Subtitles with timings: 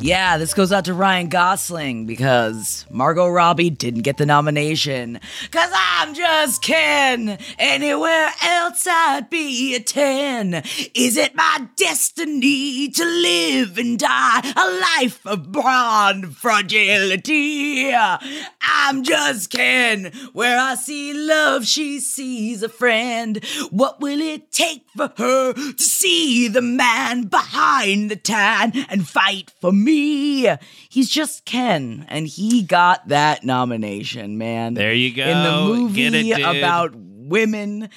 [0.00, 5.20] Yeah, this goes out to Ryan Gosling because Margot Robbie didn't get the nomination.
[5.50, 7.38] Cause I'm just Ken.
[7.58, 10.62] Anywhere else I'd be a 10.
[10.94, 17.92] Is it my destiny to live and die a life of blonde fragility?
[17.94, 20.12] I'm just Ken.
[20.32, 23.42] Where I see love, she sees a friend.
[23.70, 29.52] What will it take for her to see the man behind the tan and fight
[29.60, 29.85] for me?
[29.86, 34.74] He's just Ken, and he got that nomination, man.
[34.74, 35.24] There you go.
[35.24, 37.88] In the movie about women.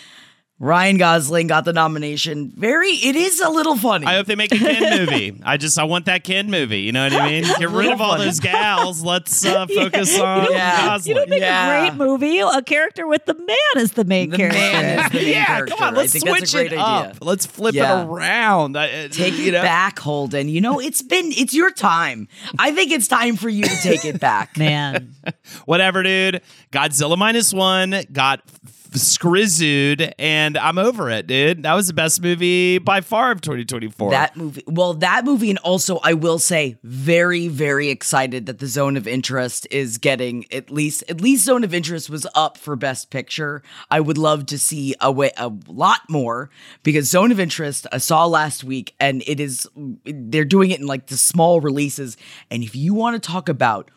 [0.62, 2.52] Ryan Gosling got the nomination.
[2.54, 4.06] Very, it is a little funny.
[4.06, 5.40] I hope they make a Ken movie.
[5.42, 6.82] I just I want that Ken movie.
[6.82, 7.44] You know what I mean?
[7.60, 8.26] Get rid of all funny.
[8.26, 9.02] those gals.
[9.02, 10.86] Let's uh, focus on Yeah.
[10.86, 11.08] Gosling.
[11.16, 11.78] You don't make Yeah.
[11.86, 12.40] a great movie.
[12.40, 14.60] A character with the man is the main the character.
[14.60, 15.76] man is the main yeah, character.
[15.78, 15.96] come on.
[15.96, 16.80] Let's switch that's a it idea.
[16.82, 17.18] up.
[17.22, 18.02] Let's flip Yeah.
[18.02, 18.78] it around.
[18.78, 19.62] I- uh, Take you it know?
[19.62, 20.50] back, Holden.
[20.50, 22.28] You know, it's been it's your time.
[22.58, 24.58] I think it's time for you to take it back.
[24.58, 25.16] Man,
[25.66, 26.42] Whatever, dude.
[26.74, 28.42] Godzilla minus one got
[28.92, 31.64] scrizooed, and I'm over it, dude.
[31.64, 34.12] That was the best movie by far of 2024.
[34.12, 38.68] That movie, well, that movie, and also I will say, very, very excited that the
[38.68, 42.76] Zone of Interest is getting at least, at least Zone of Interest was up for
[42.76, 43.62] Best Picture.
[43.92, 46.50] I would love to see a way, a lot more
[46.84, 49.68] because Zone of Interest I saw last week, and it is,
[50.06, 52.18] they're doing it in like the small releases,
[52.50, 53.92] and if you want to talk about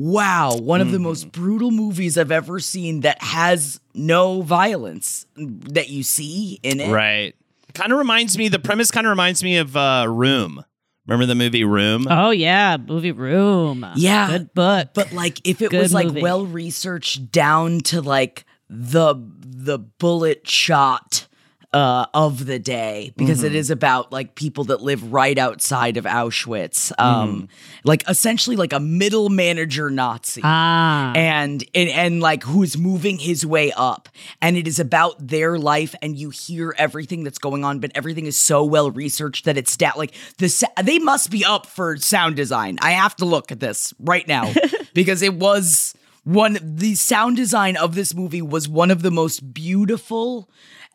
[0.00, 5.88] Wow, one of the most brutal movies I've ever seen that has no violence that
[5.88, 6.92] you see in it.
[6.92, 7.34] right.
[7.74, 10.64] Kind of reminds me, the premise kind of reminds me of uh, Room.
[11.06, 12.06] Remember the movie Room?
[12.08, 13.84] oh yeah, movie Room.
[13.96, 14.90] Yeah, good book.
[14.94, 16.22] But like if it Good was like movie.
[16.22, 21.26] well researched down to like the the bullet shot
[21.74, 26.04] uh of the day because it is about like people that live right outside of
[26.06, 26.92] Auschwitz.
[26.98, 27.48] Um
[27.84, 30.40] like essentially like a middle manager Nazi.
[30.42, 34.08] ah, and, and and like who's moving his way up
[34.40, 38.24] and it is about their life and you hear everything that's going on but everything
[38.24, 41.98] is so well researched that it's that like the sa- they must be up for
[41.98, 44.50] sound design i have to look at this right now
[44.94, 49.52] because it was one the sound design of this movie was one of the most
[49.54, 50.48] beautiful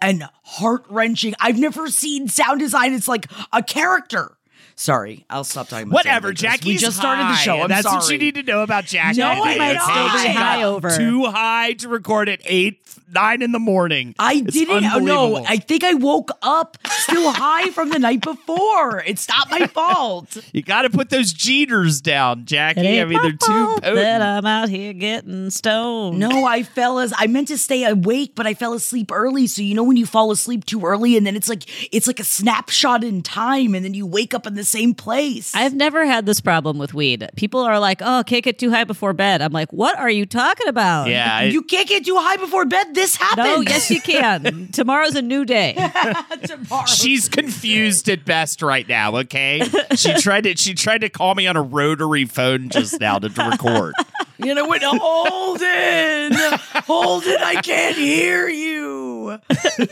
[0.04, 1.34] and heart-wrenching.
[1.40, 2.94] I've never seen sound design.
[2.94, 4.38] It's like a character
[4.76, 6.38] sorry i'll stop talking about Whatever, sound.
[6.38, 6.70] Jackie.
[6.70, 9.20] we just started the show i'm That's sorry what you need to know about Jackie.
[9.20, 10.28] No, I might It's still be high.
[10.32, 10.90] high over.
[10.96, 12.80] Too high to record at eight,
[13.14, 14.14] nine in the morning.
[14.20, 14.84] I It's didn't.
[14.86, 15.46] Oh, no, unbelievable.
[15.48, 19.00] I think I woke up still high from the night before.
[19.06, 20.38] It's not my fault.
[20.54, 23.00] You got to put those Jeters down, Jackie.
[23.02, 24.22] I mean, they're too fault that potent.
[24.24, 26.20] I'm out here getting stoned.
[26.20, 29.48] No, I fell as I meant to stay awake, but I fell asleep early.
[29.48, 31.64] So you know when you fall asleep too early, and then it's like
[31.94, 35.54] it's like a snapshot in time, and then you wake up in the same place.
[35.56, 37.30] I've never had this problem with weed.
[37.36, 40.26] People are like, "Oh, can't get too high before bed." I'm like, "What are you
[40.26, 42.94] talking about?" Yeah, I- you can't get too high before bed.
[42.96, 43.48] This happened.
[43.48, 44.70] No, yes, you can.
[44.72, 45.74] Tomorrow's a new day.
[46.44, 46.86] Tomorrow.
[46.86, 49.16] She's confused at best right now.
[49.18, 49.62] Okay,
[49.96, 53.30] she tried to she tried to call me on a rotary phone just now to,
[53.30, 53.94] to record.
[54.38, 54.82] You know what?
[54.84, 56.34] Hold it.
[56.34, 59.32] Holden, Holden, I can't hear you.
[59.32, 59.40] you.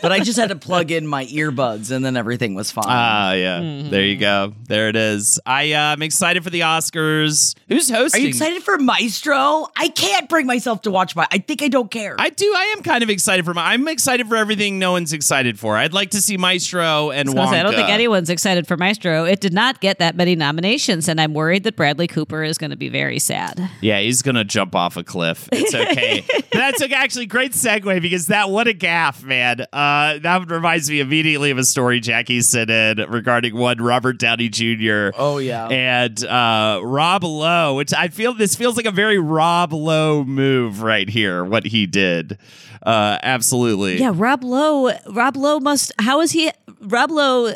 [0.01, 2.83] but I just had to plug in my earbuds and then everything was fine.
[2.87, 3.59] Ah, yeah.
[3.89, 4.53] There you go.
[4.67, 5.39] There it is.
[5.45, 7.55] I uh, I'm excited for the Oscars.
[7.67, 8.21] Who's hosting?
[8.21, 9.67] Are you excited for Maestro?
[9.75, 11.27] I can't bring myself to watch my.
[11.31, 12.15] I think I don't care.
[12.17, 12.45] I do.
[12.45, 13.53] I am kind of excited for.
[13.53, 15.77] My, I'm excited for everything no one's excited for.
[15.77, 17.49] I'd like to see Maestro and I Wonka.
[17.49, 19.25] say, I don't think anyone's excited for Maestro.
[19.25, 22.71] It did not get that many nominations, and I'm worried that Bradley Cooper is going
[22.71, 23.69] to be very sad.
[23.81, 25.47] Yeah, he's gonna jump off a cliff.
[25.51, 26.23] It's okay.
[26.51, 29.61] That's a, actually great segue because that what a gaff, man.
[29.73, 34.49] Uh, that reminds me immediately of a story Jackie said in regarding one Robert Downey
[34.51, 35.09] Jr.
[35.17, 35.67] Oh, yeah.
[35.67, 40.81] and uh, Rob Lowe, which I feel this feels like a very Rob Lowe move
[40.81, 41.43] right here.
[41.43, 42.37] What he did,
[42.83, 43.99] uh, absolutely.
[43.99, 44.91] Yeah, Rob Lowe.
[45.09, 45.91] Rob Lowe must.
[45.99, 46.51] How is he?
[46.81, 47.53] Rob Lowe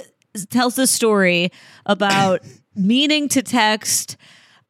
[0.50, 1.51] tells this story
[1.86, 2.42] about
[2.75, 4.18] meaning to text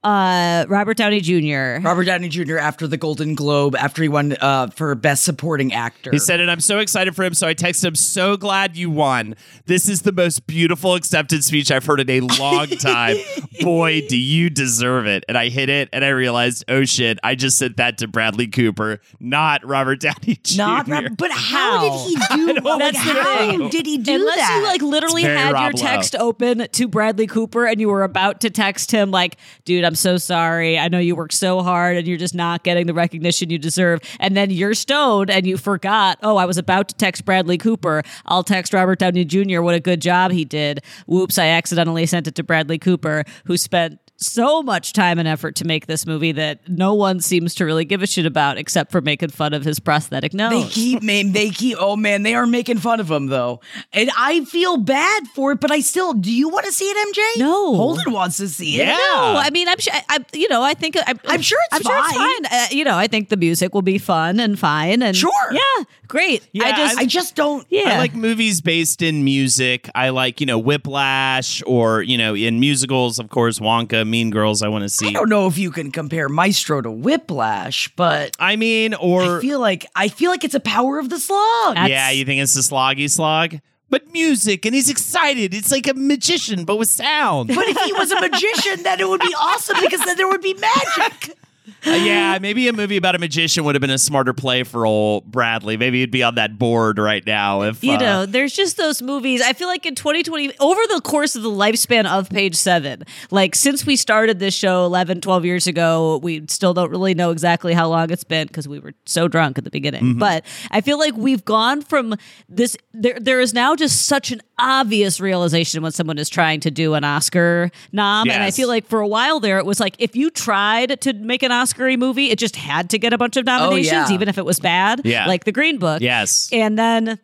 [0.06, 1.86] uh, Robert Downey Jr.
[1.86, 2.58] Robert Downey Jr.
[2.58, 6.12] after the Golden Globe, after he won uh, for Best Supporting Actor.
[6.12, 7.34] He said, and I'm so excited for him.
[7.34, 9.36] So I texted him, so glad you won.
[9.66, 13.18] This is the most beautiful acceptance speech I've heard in a long time.
[13.62, 15.24] Boy, do you deserve it.
[15.28, 18.48] And I hit it and I realized, oh shit, I just sent that to Bradley
[18.48, 20.58] Cooper, not Robert Downey Jr.
[20.58, 22.54] Not Rob- but how, did he do?
[22.54, 23.70] don't like, That's how thing.
[23.70, 24.20] did he do that?
[24.22, 24.58] Unless that?
[24.60, 25.82] you like literally It's very had your Rob Lowe.
[25.82, 29.95] text open to Bradley Cooper and you were about to text him like, "Dude, I'm
[29.96, 30.78] so sorry.
[30.78, 34.02] I know you work so hard and you're just not getting the recognition you deserve."
[34.20, 38.04] And then you're stoned and you forgot, "Oh, I was about to text Bradley Cooper.
[38.26, 39.62] I'll text Robert Downey Jr.
[39.62, 43.58] What a good job he did." Whoops, I accidentally sent it to Bradley Cooper who
[43.58, 47.66] spent so much time and effort to make this movie that no one seems to
[47.66, 50.52] really give a shit about except for making fun of his prosthetic nose.
[50.52, 53.60] They keep man, they keep oh man, they are making fun of him though.
[53.92, 57.16] And I feel bad for it, but I still do you want to see it,
[57.16, 57.40] MJ?
[57.42, 57.76] No.
[57.76, 58.88] Holden wants to see it.
[58.88, 58.96] Yeah.
[58.96, 59.94] No, I mean, I'm sure.
[60.10, 62.44] I, you know, I think I'm, I'm sure it's I'm sure it's fine.
[62.44, 62.60] fine.
[62.60, 65.32] Uh, you know, I think the music will be fun and fine and Sure.
[65.52, 66.48] yeah, great.
[66.54, 69.90] Yeah, I just, I just don't yeah, I like movies based in music.
[69.94, 74.62] I like, you know, Whiplash or, you know, in musicals, of course, Wonka, Mean Girls,
[74.62, 75.08] I want to see.
[75.08, 79.42] I don't know if you can compare Maestro to Whiplash, but I mean, or I
[79.42, 81.76] feel like I feel like it's a power of the slog.
[81.76, 83.60] That's- yeah, you think it's the sloggy slog?
[83.90, 85.54] But music, and he's excited.
[85.54, 87.50] It's like a magician, but with sound.
[87.50, 90.42] But if he was a magician, then it would be awesome because then there would
[90.42, 91.38] be magic.
[91.86, 94.86] Uh, yeah, maybe a movie about a magician would have been a smarter play for
[94.86, 95.78] old Bradley.
[95.78, 97.62] Maybe he'd be on that board right now.
[97.62, 99.42] If you uh, know, there's just those movies.
[99.42, 103.56] I feel like in 2020, over the course of the lifespan of Page Seven, like
[103.56, 107.74] since we started this show 11, 12 years ago, we still don't really know exactly
[107.74, 110.04] how long it's been because we were so drunk at the beginning.
[110.04, 110.20] Mm-hmm.
[110.20, 112.16] But I feel like we've gone from
[112.50, 112.78] this.
[112.94, 116.94] There, there is now just such an obvious realization when someone is trying to do
[116.94, 120.16] an Oscar nom, and I feel like for a while there, it was like if
[120.16, 123.46] you tried to make an Oscar movie, it just had to get a bunch of
[123.46, 124.14] nominations, yeah.
[124.14, 125.02] even if it was bad.
[125.04, 125.28] Yeah.
[125.28, 126.02] like The Green Book.
[126.02, 126.50] Yes.
[126.52, 127.20] And then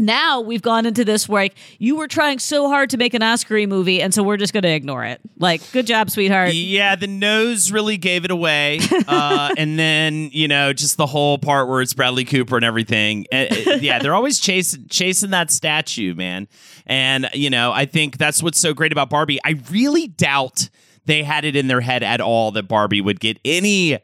[0.00, 3.22] now we've gone into this where like you were trying so hard to make an
[3.22, 5.20] Oscar movie, and so we're just going to ignore it.
[5.38, 6.54] Like, good job, sweetheart.
[6.54, 11.38] Yeah, the nose really gave it away, uh, and then you know just the whole
[11.38, 13.26] part where it's Bradley Cooper and everything.
[13.32, 16.48] Uh, uh, yeah, they're always chasing chasing that statue, man.
[16.86, 19.38] And you know, I think that's what's so great about Barbie.
[19.44, 20.70] I really doubt
[21.10, 23.98] they had it in their head at all that Barbie would get any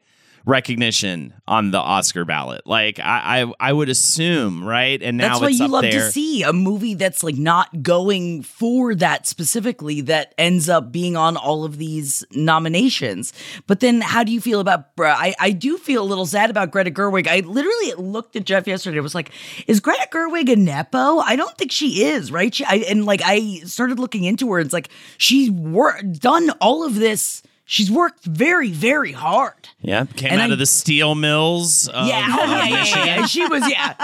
[0.46, 2.66] recognition on the Oscar ballot.
[2.66, 5.02] Like I, I, I would assume, right?
[5.02, 5.92] And now That's why you love there.
[5.92, 11.16] to see a movie that's like not going for that specifically that ends up being
[11.16, 13.32] on all of these nominations.
[13.66, 16.70] But then how do you feel about I I do feel a little sad about
[16.70, 17.26] Greta Gerwig.
[17.26, 18.98] I literally looked at Jeff yesterday.
[18.98, 19.32] I was like,
[19.66, 21.18] is Greta Gerwig a nepo?
[21.18, 22.54] I don't think she is, right?
[22.54, 24.58] She, I, and like I started looking into her.
[24.58, 27.42] And it's like she's wor- done all of this.
[27.68, 29.54] She's worked very, very hard.
[29.80, 31.88] Yeah, came And out I- of the steel mills.
[31.88, 33.26] Of, Yeah, uh, yeah, yeah, yeah, yeah.
[33.26, 33.94] She was, yeah,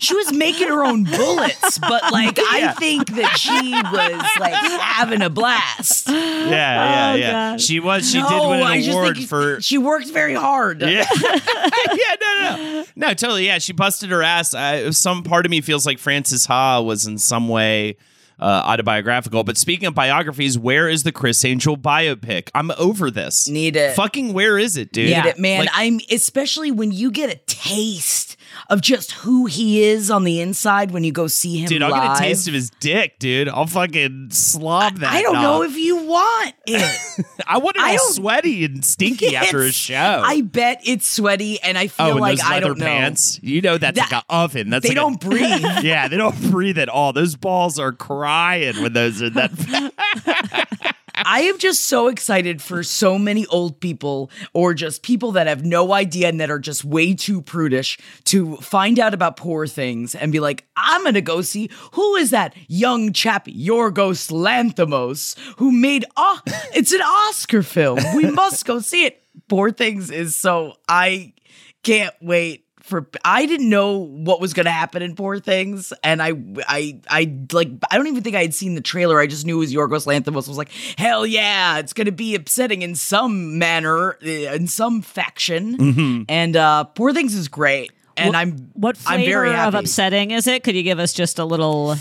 [0.00, 5.22] she was making her own bullets, but like I think that she was like having
[5.22, 6.08] a blast.
[6.08, 6.14] Yeah,
[6.50, 7.30] yeah, oh, yeah.
[7.52, 7.60] God.
[7.60, 8.10] She was.
[8.10, 9.60] She did No, win I an just award for.
[9.60, 10.80] she worked very hard.
[10.82, 13.46] yeah, yeah, no, no, no, no, totally.
[13.46, 14.52] Yeah, she busted her ass.
[14.52, 17.96] I, some part of me feels like Frances Ha was in some way
[18.38, 19.44] uh, autobiographical.
[19.44, 22.50] But speaking of biographies, where is the Criss Angel biopic?
[22.54, 23.48] I'm over this.
[23.48, 23.94] Need it.
[23.96, 25.10] Fucking where is it, dude?
[25.10, 25.60] Need it, man.
[25.60, 28.35] Like, I'm especially when you get a taste
[28.68, 31.90] of just who he is on the inside when you go see him dude, I'll
[31.92, 33.48] get a taste of his dick, dude.
[33.48, 35.12] I'll fucking slob that.
[35.12, 35.42] I don't knob.
[35.42, 37.26] know if you want it.
[37.46, 40.22] I want it I all sweaty and stinky after a show.
[40.24, 42.84] I bet it's sweaty, and I oh, feel oh, and like I don't know.
[42.86, 43.38] pants.
[43.42, 44.70] You know that's That- like an oven.
[44.70, 45.62] That's They like don't breathe.
[45.82, 47.12] yeah, they don't breathe at all.
[47.12, 50.94] Those balls are crying when those are that.
[51.16, 55.64] I am just so excited for so many old people or just people that have
[55.64, 60.14] no idea and that are just way too prudish to find out about poor things
[60.14, 65.72] and be like, I'm gonna go see who is that young chap, Yorgos Lanthimos, who
[65.72, 66.40] made oh
[66.74, 67.98] it's an Oscar film.
[68.14, 69.22] We must go see it.
[69.48, 71.34] Poor Things is so I
[71.82, 76.22] can't wait for I didn't know what was going to happen in Poor Things, and
[76.22, 76.32] I
[76.66, 79.20] I I like I don't even think I had seen the trailer.
[79.20, 80.48] I just knew it was Yorgos Lanthimos.
[80.48, 85.02] Was like, hell yeah, it's going to be upsetting in some manner, uh, in some
[85.02, 87.92] faction, and uh Poor Things is great.
[88.16, 89.68] And Wh- I'm What I'm flavor very happy.
[89.68, 90.62] of upsetting is it?
[90.64, 91.96] Could you give us just a little?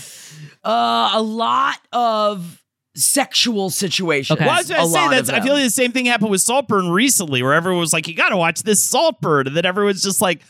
[0.63, 2.61] Uh, a lot of
[2.95, 4.37] sexual situations.
[4.37, 4.45] Okay.
[4.45, 5.29] Well, I was A going to say lot that's.
[5.29, 8.07] of I feel like the same thing happened with Saltburn recently, where everyone was like,
[8.07, 10.41] "You got to watch this Saltburn," and then everyone's just like,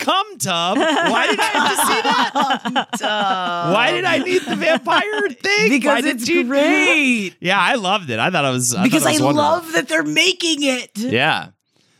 [0.00, 2.88] "Come, Tub, why did I have to see that?
[3.72, 5.62] Why did I need the vampire thing?
[5.62, 7.34] Why because did it's you- great.
[7.40, 8.18] Yeah, I loved it.
[8.18, 9.42] I thought it was I because thought I it was wonderful.
[9.50, 10.90] love that they're making it.
[10.98, 11.48] Yeah.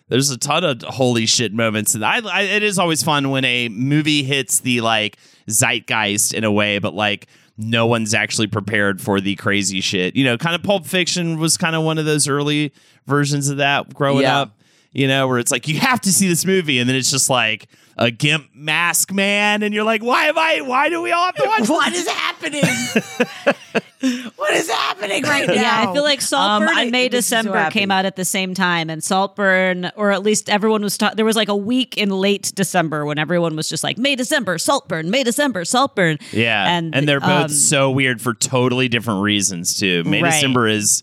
[0.09, 3.45] There's a ton of holy shit moments, and I, I it is always fun when
[3.45, 5.17] a movie hits the like
[5.49, 7.27] zeitgeist in a way, but like
[7.57, 10.17] no one's actually prepared for the crazy shit.
[10.17, 12.73] You know, kind of Pulp Fiction was kind of one of those early
[13.07, 14.41] versions of that growing Yeah.
[14.41, 14.57] up.
[14.93, 17.31] You know, where it's like you have to see this movie, and then it's just
[17.31, 20.63] like a gimp mask man, and you're like, why am I?
[20.63, 21.69] Why do we all have to watch?
[21.69, 22.65] What is happening?
[24.37, 25.53] what is happening right now?
[25.55, 28.05] Yeah, I feel like Saltburn Um, I- and May this is so December came out
[28.05, 30.99] at the same time, and Saltburn, or at least everyone was.
[30.99, 34.17] Ta- there was like a week in late December when everyone was just like May
[34.17, 36.19] December, Saltburn, May December, Saltburn.
[36.33, 40.03] Yeah, and and, they're both um, so weird for totally different reasons too.
[40.05, 40.33] May Right.
[40.33, 41.03] December is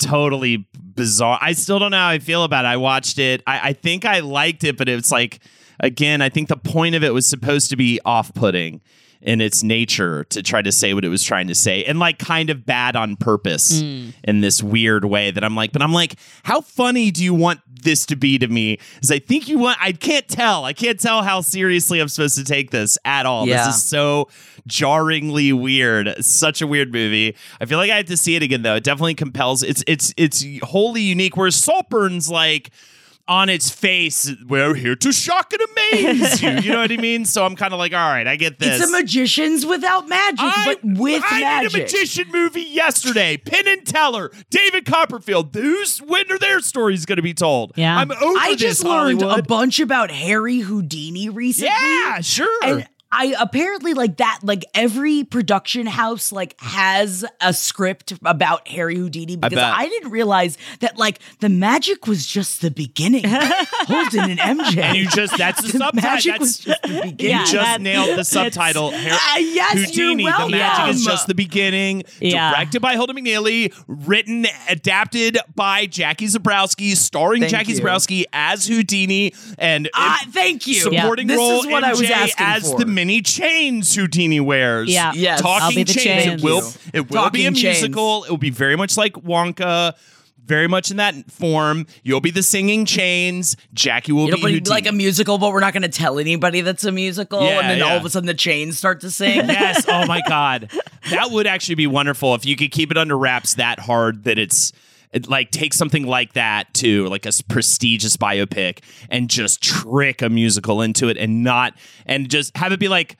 [0.00, 1.38] totally bizarre.
[1.40, 2.68] I still don't know how I feel about it.
[2.68, 3.42] I watched it.
[3.46, 5.40] I, I think I liked it, but it's like
[5.80, 8.80] again, I think the point of it was supposed to be off-putting
[9.24, 12.18] in its nature to try to say what it was trying to say and like
[12.18, 14.12] kind of bad on purpose Mm.
[14.22, 17.60] in this weird way that I'm like, but I'm like, how funny do you want
[17.66, 18.78] this to be to me?
[18.94, 20.64] Because I think you want I can't tell.
[20.64, 23.48] I can't tell how seriously I'm supposed to take this at all.
[23.48, 23.66] Yeah.
[23.66, 24.28] This is so
[24.66, 26.22] jarringly weird.
[26.24, 27.34] Such a weird movie.
[27.60, 28.74] I feel like I have to see it again though.
[28.76, 29.62] It definitely compels.
[29.62, 31.36] It's it's it's wholly unique.
[31.36, 32.70] Whereas Saltburn's like
[33.26, 36.50] on its face, we're here to shock and amaze you.
[36.50, 37.24] You know what I mean?
[37.24, 38.80] So I'm kind of like, all right, I get this.
[38.80, 41.72] It's a magicians without magic, I, but with I magic.
[41.72, 43.36] need a magician movie yesterday.
[43.38, 45.54] Penn and Teller, David Copperfield.
[45.54, 47.72] Who's when are their stories going to be told?
[47.76, 47.96] Yeah.
[47.96, 48.60] I'm over I this.
[48.60, 51.70] just learned a bunch about Harry Houdini recently.
[51.70, 52.58] Yeah, sure.
[52.62, 58.96] And I apparently like that like every production house like has a script about Harry
[58.96, 59.62] Houdini because bet.
[59.72, 63.22] I, didn't realize that like the magic was just the beginning.
[63.28, 64.78] Holden and MJ.
[64.78, 66.10] and you just that's the, the subtitle.
[66.10, 67.18] magic was just the beginning.
[67.20, 68.90] you Yeah, just that- nailed the subtitle.
[68.90, 70.24] Har- Ah, yes, you're Houdini.
[70.24, 72.02] The magic is just the beginning.
[72.20, 72.50] Yeah.
[72.52, 77.80] Directed by Holden McNeely, written, adapted by Jackie Zebrowski, starring Thank Jackie you.
[77.80, 80.74] Zebrowski as Houdini, and Ah, thank you.
[80.74, 82.78] supporting This role is what I was asking as for.
[82.78, 84.88] the many chains Houdini wears.
[84.90, 85.12] Yeah.
[85.14, 85.40] Yes.
[85.40, 86.24] talking I'll be the chains.
[86.24, 86.42] chains.
[86.42, 86.72] It will.
[86.92, 87.62] It will be a Talking chains.
[87.80, 88.24] musical.
[88.24, 89.94] It will be very much like Wonka.
[90.46, 91.86] Very much in that form.
[92.02, 93.56] You'll be the singing chains.
[93.72, 96.60] Jackie will It'll be be like a musical, but we're not going to tell anybody
[96.60, 97.40] that's a musical.
[97.42, 99.36] Yeah, and then all of a sudden the chains start to sing.
[99.48, 99.86] yes.
[99.88, 100.70] Oh my God.
[101.08, 104.38] That would actually be wonderful if you could keep it under wraps that hard that
[104.38, 104.72] it's
[105.14, 110.28] it, like take something like that to like a prestigious biopic and just trick a
[110.28, 113.16] musical into it and not and just have it be like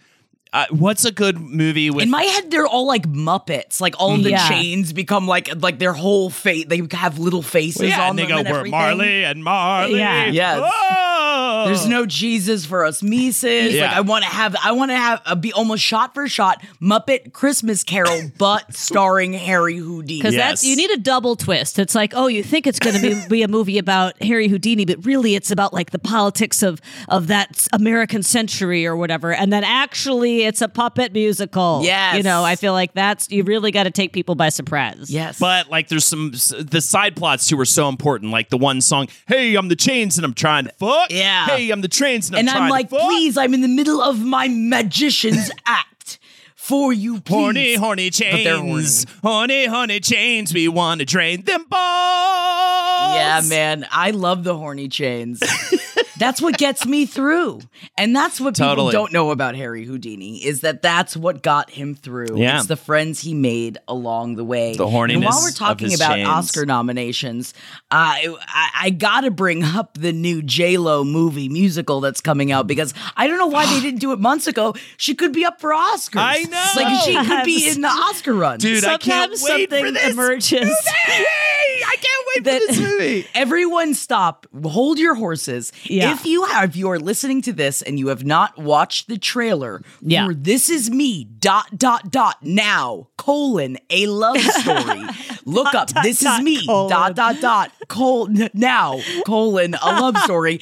[0.55, 3.81] uh, what's a good movie with In my head, they're all like Muppets.
[3.81, 4.49] Like all the Yeah.
[4.49, 6.65] chains become like like their whole face.
[6.67, 8.71] They have little faces yeah, on and they them go and we're everything.
[8.79, 9.99] Marley and Marley.
[9.99, 10.27] Yeah.
[10.27, 10.61] Yes.
[10.63, 11.65] Whoa!
[11.67, 13.75] There's no Jesus for us Mises.
[13.75, 13.87] Yeah.
[13.89, 16.63] Like I want to have, I want to have a, be almost shot for shot
[16.81, 20.21] Muppet Christmas Carol, but starring Harry Houdini.
[20.21, 20.51] Because Yes.
[20.63, 21.79] that's you need a double twist.
[21.79, 24.85] It's like, oh, you think it's going to be, be a movie about Harry Houdini,
[24.85, 29.33] but really it's about like the politics of of that American century or whatever.
[29.35, 31.81] And then actually, it's a puppet musical.
[31.83, 32.17] Yes.
[32.17, 35.11] you know, I feel like that's you really got to take people by surprise.
[35.11, 38.31] Yes, But like, there's some the side plots too are so important.
[38.33, 41.47] Like the one song, "Hey, I'm the chains and I'm trying to fuck." Yeah.
[41.47, 42.51] Hey, I'm the chains and I'm trying to.
[42.51, 43.05] and trying I'm like, to fuck.
[43.09, 46.19] please, I'm in the middle of my magician's act
[46.55, 47.35] for you, please.
[47.35, 48.73] Horny, horny they're horny.
[48.83, 49.07] chains.
[49.23, 50.55] Horny, horny chains.
[50.55, 53.15] We want to drain them balls.
[53.17, 55.43] Yeah, man, I love the horny chains.
[56.19, 57.61] That's what gets me through.
[57.99, 61.95] And that's what people don't know about Harry Houdini is that that's what got him
[61.95, 62.39] through.
[62.39, 62.59] Yeah.
[62.59, 64.77] It's the friends he made along the way.
[64.77, 66.29] The horniness And while we're talking about chains.
[66.29, 67.55] Oscar nominations,
[67.91, 72.67] uh, I, I got to bring up the new J-Lo movie musical that's coming out
[72.67, 74.75] because I don't know why they didn't do it months ago.
[74.97, 76.21] She could be up for Oscars.
[76.21, 76.71] I know.
[76.77, 78.59] Like she could be in the Oscar run.
[78.59, 80.13] Dude, I can't Sometimes wait for something this.
[80.13, 80.79] emerges.
[81.05, 83.27] Hey, I can't wait that for this movie.
[83.35, 86.13] everyone stop hold your horses Yeah.
[86.13, 89.19] if you have if you are listening to this and you have not watched the
[89.19, 90.27] trailer Yeah.
[90.27, 95.03] for this is me dot dot dot now colon a love story
[95.45, 96.91] look up dot, this is me colon.
[96.91, 100.61] dot dot dot col now colon a love story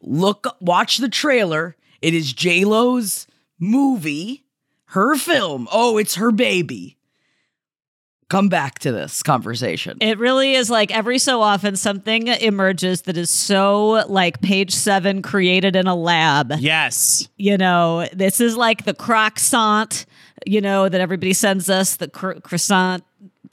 [0.00, 3.26] look watch the trailer it is j-lo's
[3.58, 4.44] movie
[4.88, 6.96] her film oh it's her baby
[8.28, 13.16] come back to this conversation It really is like every so often something emerges that
[13.16, 16.52] is so like page seven created in a lab.
[16.58, 17.28] Yes.
[17.36, 20.06] You know, this is like the croissant,
[20.46, 23.04] you know, that everybody sends us, the cr- croissant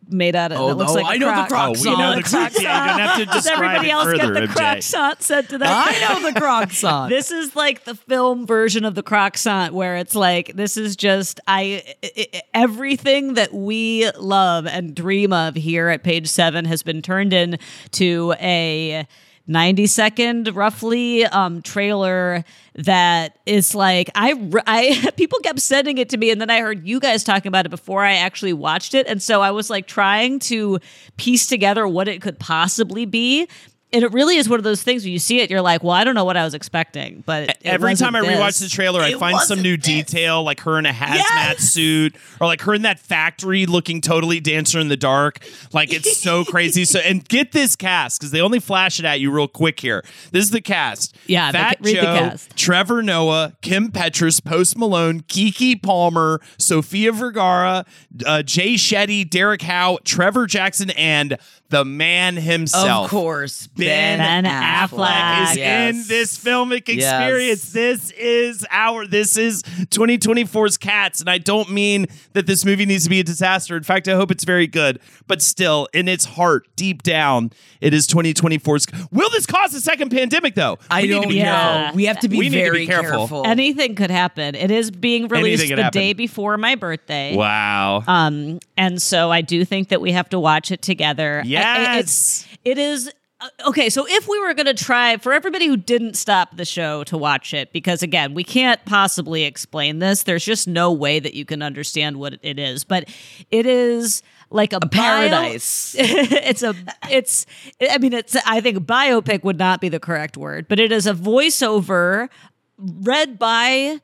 [0.07, 1.97] made out of Oh, that looks no, like a I know the croc- Oh, we
[1.97, 2.61] know the Croissant.
[2.61, 4.55] Yeah, you don't have to Does everybody it else further, get the MJ.
[4.55, 5.69] croissant sent to them?
[5.71, 7.09] I know the croissant.
[7.21, 11.39] This is like the film version of the croissant, where it's like this is just
[11.47, 16.83] I, I- I- everything that we love and dream of here at Page Seven has
[16.83, 19.07] been turned into a.
[19.47, 22.43] 90 second roughly um trailer
[22.75, 24.33] that is like I
[24.65, 27.65] I people kept sending it to me and then I heard you guys talking about
[27.65, 30.79] it before I actually watched it and so I was like trying to
[31.17, 33.47] piece together what it could possibly be
[33.93, 35.93] and it really is one of those things where you see it you're like well
[35.93, 38.67] I don't know what I was expecting but it Every wasn't time I rewatch the
[38.69, 39.85] trailer, I find some new this.
[39.85, 41.59] detail, like her in a hazmat Yes.
[41.59, 45.39] suit, or like her in that factory looking totally dancer in the dark.
[45.73, 46.85] Like it's so crazy.
[46.85, 50.03] So and get this cast because they only flash it at you real quick here.
[50.31, 51.15] This is the cast.
[51.27, 52.55] Yeah, the- Fat read the Joe, cast.
[52.57, 57.85] Trevor Noah, Kim Petras, Post Malone, Keke Palmer, Sofia Vergara,
[58.25, 61.37] uh, Jay Shetty, Derek Hough, Trevor Jackson, and
[61.69, 63.05] the man himself.
[63.05, 65.51] of course, Ben, Ben Affleck, Affleck.
[65.51, 65.95] is Yes.
[65.95, 66.97] in this filmic Yes.
[67.13, 67.71] experience.
[67.71, 73.03] This is our this is 2024's Cats, and I don't mean that this movie needs
[73.05, 73.75] to be a disaster.
[73.77, 74.99] In fact, I hope it's very good.
[75.27, 78.87] But still, in its heart, deep down, it is 2024's.
[79.11, 80.55] Will this cause a second pandemic?
[80.55, 81.43] Though I We need to don't be know.
[81.43, 81.91] Yeah.
[81.93, 83.17] We have to be We need to be very careful.
[83.19, 83.47] careful.
[83.47, 88.03] anything could happen it is being released the could day before my birthday Wow.
[88.07, 91.37] Um, and so I do think that we have to watch it together.
[91.37, 91.99] I- I- Yes.
[91.99, 93.09] it's it is
[93.41, 93.89] Uh, okay.
[93.89, 97.17] So if we were going to try for everybody who didn't stop the show to
[97.17, 100.23] watch it, because again, we can't possibly explain this.
[100.23, 102.83] There's just no way that you can understand what it is.
[102.83, 103.09] But
[103.49, 104.21] it is
[104.51, 105.95] like a, bio- paradise.
[105.97, 106.75] it's a
[107.09, 107.45] it's
[107.89, 111.07] I mean it's I think biopic would not be the correct word, but it is
[111.07, 112.29] a voiceover
[112.77, 113.99] read by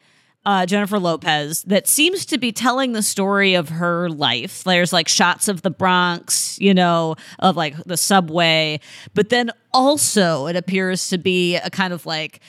[0.48, 4.64] uh, Jennifer Lopez that seems to be telling the story of her life.
[4.64, 8.80] There's like shots of the Bronx, you know, of like the subway,
[9.14, 12.40] but then also it appears to be a kind of like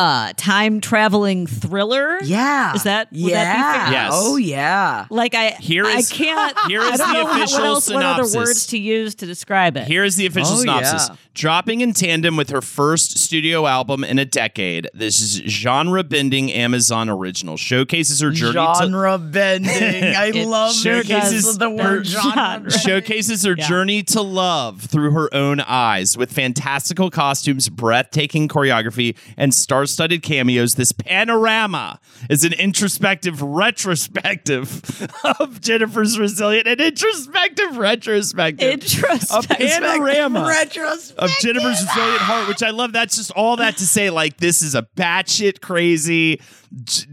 [0.00, 2.18] uh time traveling thriller.
[2.22, 2.74] yeah.
[2.74, 3.44] Is that- would yeah?
[3.44, 3.92] that be?
[3.92, 4.10] Yes.
[4.14, 5.06] Oh yeah.
[5.10, 8.02] Like I Here is- I can't here I don't the know official what else what
[8.04, 8.36] other synopsis.
[8.36, 9.86] words to use to describe it.
[9.86, 11.08] Here is the official Oh, synopsis.
[11.10, 11.16] yeah.
[11.34, 17.08] Dropping in tandem with her first studio album in a decade, this is genre-bending Amazon
[17.08, 17.56] original.
[17.56, 19.70] Showcases her journey to Genre bending.
[20.16, 21.48] I love sure the use does.
[21.54, 22.32] of the word Genre.
[22.34, 22.70] genre.
[22.70, 29.54] showcases her journey to love through her own eyes with fantastical costumes, breathtaking choreography, and
[29.90, 30.74] star-studded cameos.
[30.74, 38.68] This panorama is an introspective retrospective of Jennifer's resilient and introspective retrospective.
[38.68, 39.58] a Introspective.
[39.58, 41.18] panorama Retrospective.
[41.18, 42.92] of Jennifer's resilient heart, which I love.
[42.92, 44.10] That's just all that to say.
[44.10, 46.40] Like this is a batshit crazy.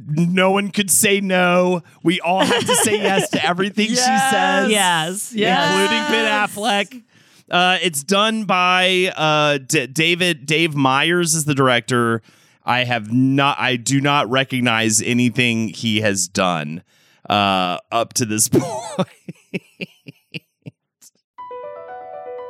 [0.08, 1.82] No one could say no.
[2.04, 4.70] We all have to say yes to everything she says.
[4.70, 5.32] Yes.
[5.34, 7.04] including Ben Affleck.
[7.50, 12.22] Uh, it's done by uh, D- David Dave Meyers is the director.
[12.68, 13.58] I have not.
[13.58, 16.84] I do not recognize anything he has done
[17.30, 19.08] uh, up to this point.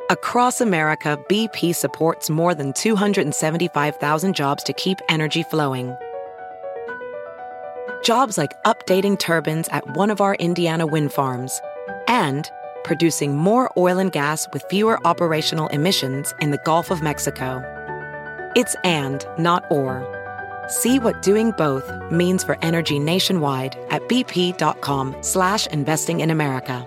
[0.10, 5.96] Across America, BP supports more than 275,000 jobs to keep energy flowing.
[8.04, 11.62] Jobs like updating turbines at one of our Indiana wind farms
[12.08, 12.50] and
[12.84, 17.77] producing more oil and gas with fewer operational emissions in the Gulf of Mexico.
[18.56, 20.06] It's and, not or.
[20.68, 26.86] See what doing both means for energy nationwide at bp.com slash investing in America.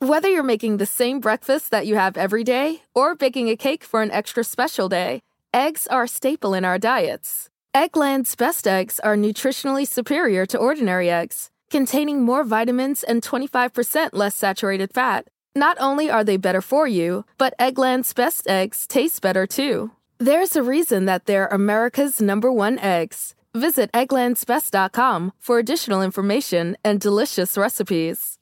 [0.00, 3.82] Whether you're making the same breakfast that you have every day or baking a cake
[3.82, 5.20] for an extra special day,
[5.54, 7.48] eggs are a staple in our diets.
[7.74, 14.34] Eggland's best eggs are nutritionally superior to ordinary eggs, containing more vitamins and 25% less
[14.34, 15.26] saturated fat.
[15.56, 19.90] Not only are they better for you, but Eggland's best eggs taste better too.
[20.18, 23.34] There's a reason that they're America's number one eggs.
[23.54, 28.36] Visit egglandsbest.com for additional information and delicious recipes.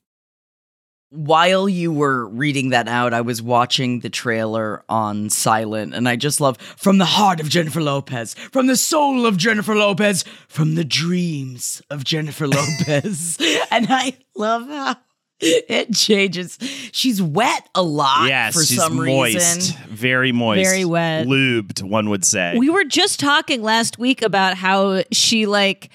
[1.10, 6.16] While you were reading that out, I was watching the trailer on silent, and I
[6.16, 10.74] just love from the heart of Jennifer Lopez, from the soul of Jennifer Lopez, from
[10.74, 13.38] the dreams of Jennifer Lopez.
[13.70, 14.96] and I love how
[15.40, 16.58] it changes.
[16.92, 19.88] She's wet a lot Yes, for she's some moist, reason.
[19.88, 21.26] very moist, Very wet.
[21.26, 21.82] lubed.
[21.82, 22.56] One would say.
[22.58, 25.90] We were just talking last week about how she like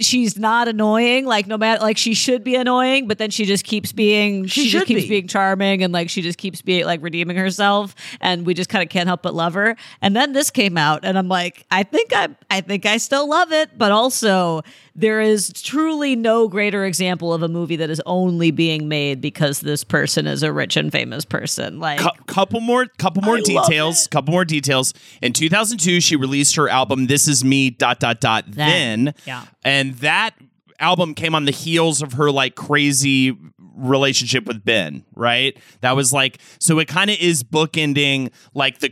[0.00, 3.64] she's not annoying like no matter like she should be annoying but then she just
[3.64, 5.08] keeps being She she, just keeps be.
[5.08, 8.82] being charming and like she just keeps being like redeeming herself and we just kind
[8.82, 11.84] of can't help but love her and then this came out and i'm like i
[11.84, 14.62] think i i think i still love it but also
[14.94, 19.60] there is truly no greater example of a movie that is only being made because
[19.60, 21.78] this person is a rich and famous person.
[21.78, 24.92] Like Cou- couple more couple more I details couple more details.
[25.22, 29.44] In 2002 she released her album this is me dot dot dot then, Then, yeah.
[29.64, 30.34] and that
[30.78, 33.36] album came on the heels of her like crazy
[33.80, 35.56] relationship with ben right?
[35.80, 38.90] That was like so it kind of is bookending like the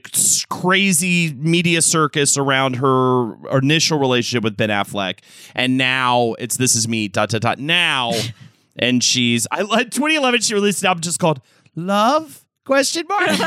[0.49, 5.21] crazy media circus around her initial relationship with ben affleck.
[5.55, 8.13] And now it's this is me dot dot dot now.
[8.81, 11.41] And she's i like 2011 she released an album just called
[11.75, 13.29] love question mark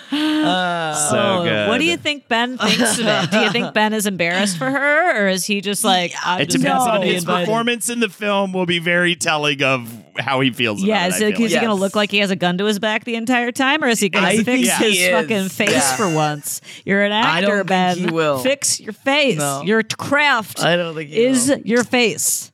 [0.10, 3.30] so Oh, good What do you think Ben thinks of it?
[3.30, 6.12] Do you think Ben is embarrassed for her, or is he just like?
[6.24, 7.46] I'm it just depends happy on be his invited?
[7.46, 11.20] performance in the film will be very telling of how he feels Yeah, about is,
[11.20, 11.66] it, I it, feel is he like.
[11.66, 13.88] going to look like he has a gun to his back the entire time, or
[13.88, 15.10] is he going to fix think his he is.
[15.10, 15.96] fucking face Yeah.
[15.96, 16.60] for once?
[16.84, 17.98] You're an I actor, don't think Ben.
[17.98, 18.38] he will.
[18.40, 19.38] Fix your face.
[19.38, 19.62] No.
[19.62, 21.58] Your craft I don't think he is will.
[21.60, 22.49] your face.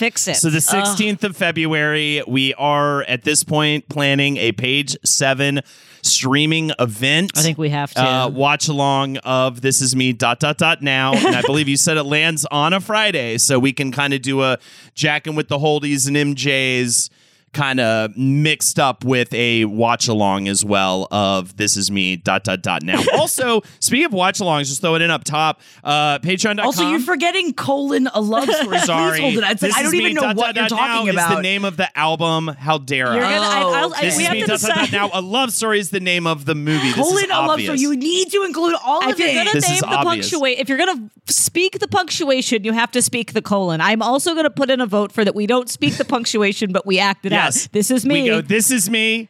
[0.00, 0.36] Fix it.
[0.36, 5.60] So the 16th of February, we are at this point planning a page seven
[6.00, 7.32] streaming event.
[7.36, 8.02] I think we have to.
[8.02, 11.76] Uh, watch along of this is me dot dot dot now and i believe you
[11.76, 14.58] said it lands on a friday so we can kind of do a
[14.94, 17.10] jacking with the holdies and mjs
[17.52, 22.44] kind of mixed up with a watch along as well of this is me dot
[22.44, 26.18] dot dot now also speaking of watch alongs just throw it in up top uh
[26.20, 28.78] patreon.com Also, you're forgetting colon a love story.
[28.80, 29.50] Sorry, Please hold it.
[29.50, 31.08] It's like, This I don't Me even know dot what dot you're dot now talking
[31.08, 31.34] is about.
[31.36, 33.30] the name of the album how dare You're I?
[33.34, 35.20] gonna, I, I'll, I, this we is have me to dot, dot, dot, now a
[35.20, 37.66] love story is the name of the movie this colon is a love obvious.
[37.66, 37.80] story.
[37.80, 39.34] You need to include all if of you're it.
[39.34, 40.30] gonna This is name the obvious.
[40.30, 43.80] punctuate, if you're gonna speak the punctuation, you have to speak the colon.
[43.80, 45.34] I'm also gonna put in a vote for that.
[45.34, 47.72] We don't speak the punctuation, but we act it yes out.
[47.72, 49.28] This is me we go this is me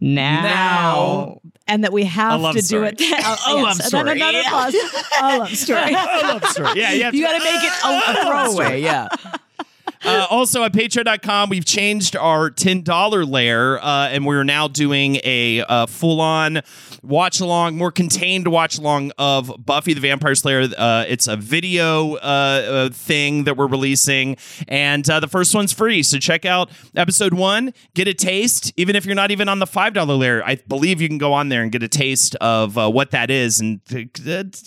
[0.00, 0.42] now.
[0.42, 1.40] Now.
[1.66, 2.88] and that we have A to do story.
[2.88, 3.00] it.
[3.48, 4.10] Oh, a- a Yes, love and then story.
[4.20, 4.74] another pause.
[5.20, 5.92] A love story.
[5.94, 8.80] love story yeah you, You got to make it a, a throwaway.
[8.82, 9.08] Yeah.
[10.06, 15.62] Uh, also at patreon.com, we've changed our $10 layer, uh, and we're now doing a
[15.62, 16.62] uh, full on
[17.02, 20.68] watch along, more contained watch along of Buffy the Vampire Slayer.
[20.76, 24.36] Uh, it's a video uh, uh, thing that we're releasing,
[24.68, 26.02] and uh, the first one's free.
[26.02, 29.66] So check out episode one, get a taste, even if you're not even on the
[29.66, 30.42] $5 layer.
[30.44, 33.30] I believe you can go on there and get a taste of uh, what that
[33.30, 33.80] is and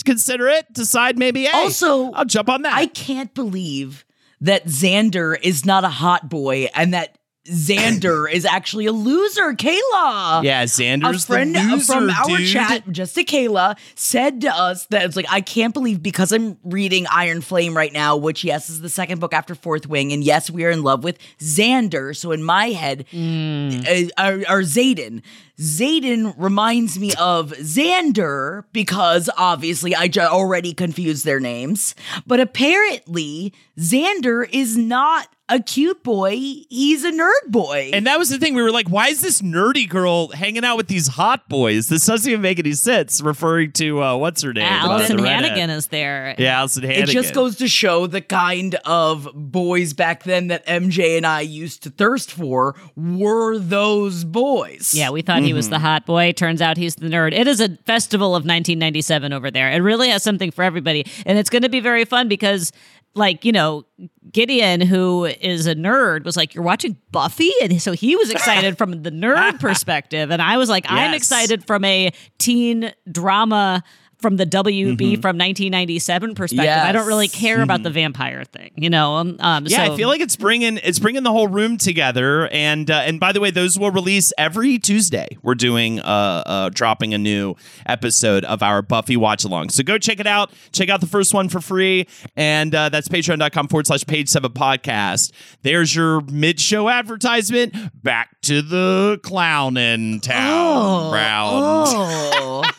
[0.06, 2.73] consider it, decide maybe, hey, Also, I'll jump on that.
[2.73, 4.06] I can't believe
[4.41, 7.17] that Xander is not a hot boy and that
[7.50, 9.54] Xander is actually a loser.
[9.54, 10.44] Kayla.
[10.44, 12.48] yeah, Xander's A friend loser, from our dude.
[12.48, 16.58] chat, just to Kayla, said to us that it's like, I can't believe because I'm
[16.64, 20.12] reading Iron Flame right now, which, yes, is the second book after Fourth Wing.
[20.14, 22.16] And yes, we are in love with Xander.
[22.16, 25.22] So in my head, uh, or, or Xaden.
[25.60, 31.96] Xaden reminds me of Xander because obviously I j- already confused their names.
[32.26, 37.90] But apparently, Xander is not a cute boy, he's a nerd boy.
[37.94, 38.54] And that was the thing.
[38.56, 41.90] We were like, why is this nerdy girl hanging out with these hot boys?
[41.90, 44.64] This doesn't even make any sense, referring to uh, what's her name?
[44.72, 45.24] Alyson Uh.
[45.24, 46.36] Hannigan is there.
[46.38, 47.10] Yeah, Alyson Hannigan.
[47.10, 51.42] It just goes to show the kind of boys back then that MJ and I
[51.42, 54.94] used to thirst for were those boys.
[54.94, 55.74] Yeah, we thought he was Mm-hmm.
[55.74, 56.32] the hot boy.
[56.32, 57.34] Turns out he's the nerd.
[57.34, 59.72] It is a festival of 1997 over there.
[59.72, 61.06] It really has something for everybody.
[61.26, 62.72] And it's going to be very fun because,
[63.15, 63.86] like, you know,
[64.32, 67.52] Gideon, who is a nerd, was like, You're watching Buffy?
[67.62, 70.32] And so he was excited from the nerd perspective.
[70.32, 73.84] And I was like, I'm excited from a teen drama
[74.20, 76.84] from the WB from 1997 perspective.
[76.84, 77.36] I don't really Yes.
[77.36, 79.16] care about the vampire thing, you know.
[79.16, 82.48] Um, um, Yeah, so- I feel like it's bringing it's bringing the whole room together,
[82.50, 85.28] and uh, and by the way, those will release every Tuesday.
[85.42, 86.04] We're doing uh,
[86.46, 87.56] uh dropping a new
[87.86, 89.70] episode of our Buffy watch along.
[89.70, 90.52] So go check it out.
[90.72, 94.52] Check out the first one for free, and uh, that's patreon.com forward slash page seven
[94.52, 95.32] podcast.
[95.62, 97.74] There's your mid show advertisement.
[98.04, 101.56] Back to the clown in town round.
[101.56, 102.64] Oh,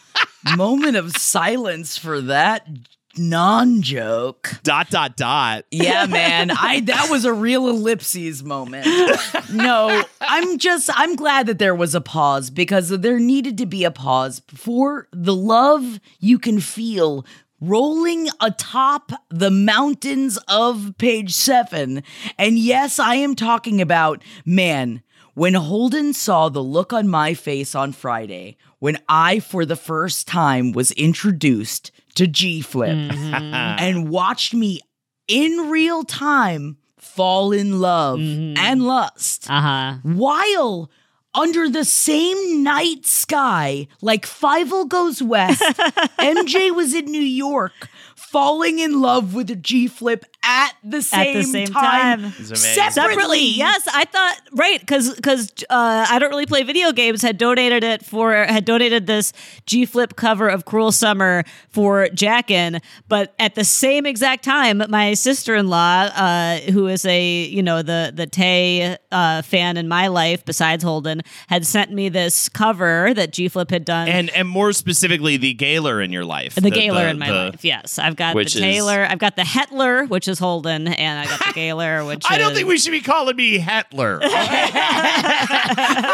[0.57, 2.66] moment of silence for that
[3.16, 4.61] non joke.
[4.62, 5.64] Dot dot dot.
[5.70, 6.50] Yeah, man.
[6.50, 8.87] I that was a real ellipses moment.
[9.53, 13.85] No, I'm just I'm glad that there was a pause because there needed to be
[13.85, 17.24] a pause for the love you can feel
[17.61, 22.03] rolling atop the mountains of page 7.
[22.38, 25.03] And yes, I am talking about man,
[25.34, 30.26] when Holden saw the look on my face on Friday, when I, for the first
[30.26, 34.80] time, was introduced to G Flip and watched me
[35.28, 39.98] in real time fall in love and lust uh-huh.
[40.02, 40.90] while
[41.34, 45.62] under the same night sky, like Fievel Goes West,
[46.18, 47.72] MJ was in New York,
[48.20, 52.22] falling in love with a G Flip at the same, same time.
[52.22, 52.33] time.
[52.38, 52.94] It's.
[52.94, 57.22] Separately, yes, I thought right because because uh, I don't really play video games.
[57.22, 59.33] Had donated it for had donated this
[59.66, 65.14] G Flip cover of Cruel Summer for Jackin, but at the same exact time, my
[65.14, 69.88] sister in law, uh, who is a you know the the Tay uh, fan in
[69.88, 74.09] my life besides Holden, had sent me this cover that G Flip had done.
[74.09, 76.54] And and more specifically, the Gaylor in your life.
[76.54, 77.98] the, Gaylor in my the- life, yes.
[78.10, 81.24] I've got the which is- Taylor, I've got the Hetler, which is Holden, and I
[81.26, 84.20] got the Gaylor, which I don't is- think we should be calling me Hetler.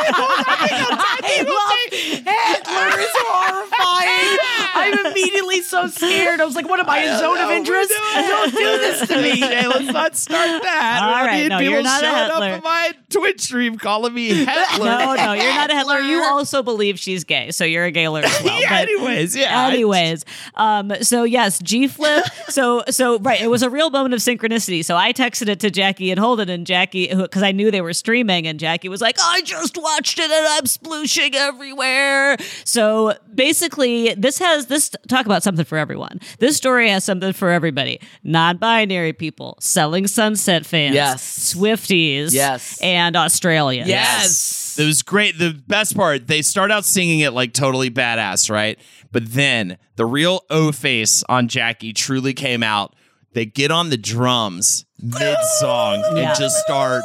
[0.08, 4.38] I love Hitler is horrifying.
[4.74, 6.40] I'm immediately so scared.
[6.40, 7.92] I was like, what am I, a zone of interest?
[8.14, 9.32] Don't do this to me.
[9.44, 10.98] Okay, let's not start that.
[11.02, 13.78] All We don't right, no, people you're not a showing up on my Twitch stream
[13.78, 14.78] calling me Hetler.
[14.78, 15.98] No, no, you're not a Hitler.
[16.00, 18.60] You also believe she's gay, so you're a Gaylor as well.
[18.60, 19.66] yeah, but- anyways, yeah.
[19.68, 22.24] Anyways, um, so yes, G Flip.
[22.48, 24.84] So, so right, it was a real moment of synchronicity.
[24.84, 27.92] So I texted it to Jackie and Holden, and Jackie, because I knew they were
[27.92, 34.14] streaming, and Jackie was like, "I just watched it, and I'm splooshing everywhere." So basically,
[34.14, 36.20] this has this talk about something for everyone.
[36.38, 41.54] This story has something for everybody: non-binary people, selling Sunset fans, Yes.
[41.54, 42.78] Swifties, Yes.
[42.80, 43.88] and Australians.
[43.88, 44.55] Yes.
[44.78, 45.38] It was great.
[45.38, 48.78] The best part, they start out singing it like totally badass, right?
[49.12, 52.94] But then the real O face on Jackie truly came out.
[53.32, 56.30] They get on the drums mid song Yeah.
[56.30, 57.02] and just start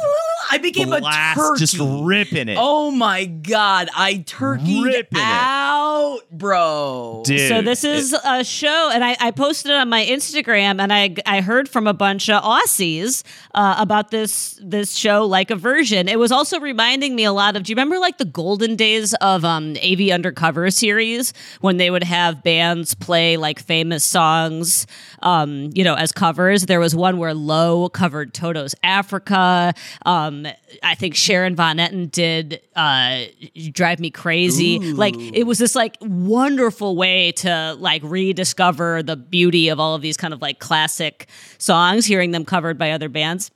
[0.52, 1.58] I became blast, a turkey.
[1.58, 2.56] just ripping it.
[2.60, 5.24] Oh my god, I turkeyed Ripping it.
[5.24, 7.22] out, bro.
[7.24, 7.48] Dude.
[7.48, 11.14] So this is a show, and I, I posted it on my Instagram, and I
[11.26, 13.22] I heard from a bunch of Aussies
[13.54, 16.08] uh, about this this show, like a version.
[16.08, 17.62] It was also reminding me a lot of.
[17.64, 22.04] Do you remember like the golden days of um, AV Undercover series when they would
[22.04, 24.86] have bands play like famous songs,
[25.22, 26.66] um, you know, as covers?
[26.66, 29.72] There was one where Low covered Toto's Africa.
[30.04, 30.41] Um,
[30.82, 33.24] I think Sharon Van Etten did uh,
[33.72, 39.68] "Drive Me Crazy." Like it was this like wonderful way to like rediscover the beauty
[39.68, 41.28] of all of these kind of like classic
[41.58, 43.50] songs, hearing them covered by other bands.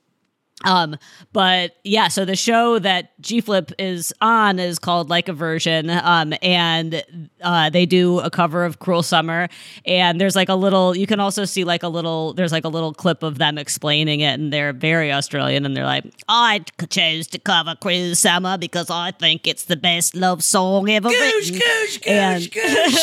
[0.65, 0.97] Um,
[1.35, 5.91] but yeah, so the show that G Flip is on is called Like a Version.
[5.91, 7.05] Um, and
[7.43, 9.49] uh, they do a cover of Cruel Summer.
[9.85, 12.69] And there's like a little, you can also see like a little, there's like a
[12.69, 14.41] little clip of them explaining it.
[14.41, 15.67] And they're very Australian.
[15.67, 20.15] And they're like, I chose to cover Cruel Summer because I think it's the best
[20.17, 21.61] love song ever Goosh, written.
[21.61, 22.97] goosh, And- goosh,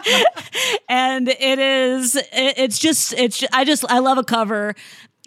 [0.00, 0.24] goosh.
[0.88, 4.74] and it is it, it's just it's i just i love a cover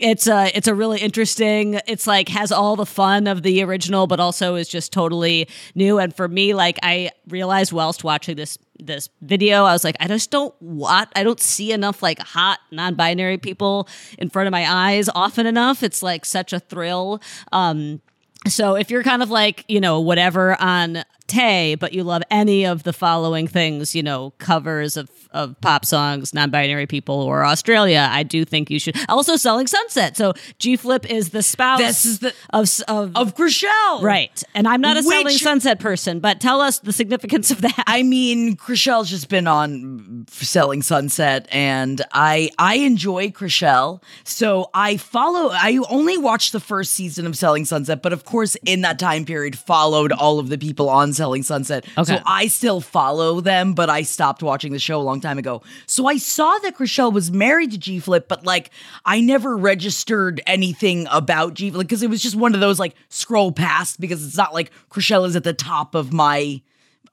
[0.03, 4.05] it's a it's a really interesting it's like has all the fun of the original
[4.05, 5.97] but also is just totally new.
[5.97, 10.07] And for me like i realized whilst watching this this video i was like i
[10.07, 13.87] just don't what i don't see enough like hot non-binary people
[14.17, 15.83] in front of my eyes often enough.
[15.83, 17.21] It's like such a thrill.
[17.53, 18.01] Um
[18.47, 22.65] so if you're kind of like, you know, whatever on Tay, but you love any
[22.65, 28.07] of the following things, you know, covers of, of pop songs, non-binary people, or Australia,
[28.11, 28.95] I do think you should.
[29.09, 30.17] Also, Selling Sunset.
[30.17, 34.01] So G Flip is the spouse This is the- of of, of Chrishell.
[34.01, 34.43] right.
[34.53, 37.83] And I'm not a Selling Sunset person, but tell us the significance of that.
[37.87, 44.01] I mean, Chrishell's just been on Selling Sunset, and I I enjoy Chrishell.
[44.25, 45.49] So I follow.
[45.51, 49.23] I only watched the first season of Selling Sunset, but of course, in that time
[49.25, 51.85] period, followed all of the people on Selling Selling Sunset.
[51.97, 52.17] Okay.
[52.17, 55.61] So I still follow them, but I stopped watching the show a long time ago.
[55.87, 58.69] So I saw that Chrishell was married to G Flip, but like
[59.05, 62.95] I never registered anything about G Flip because it was just one of those like
[63.09, 66.61] scroll past because it's not like Chrishell is at the top of my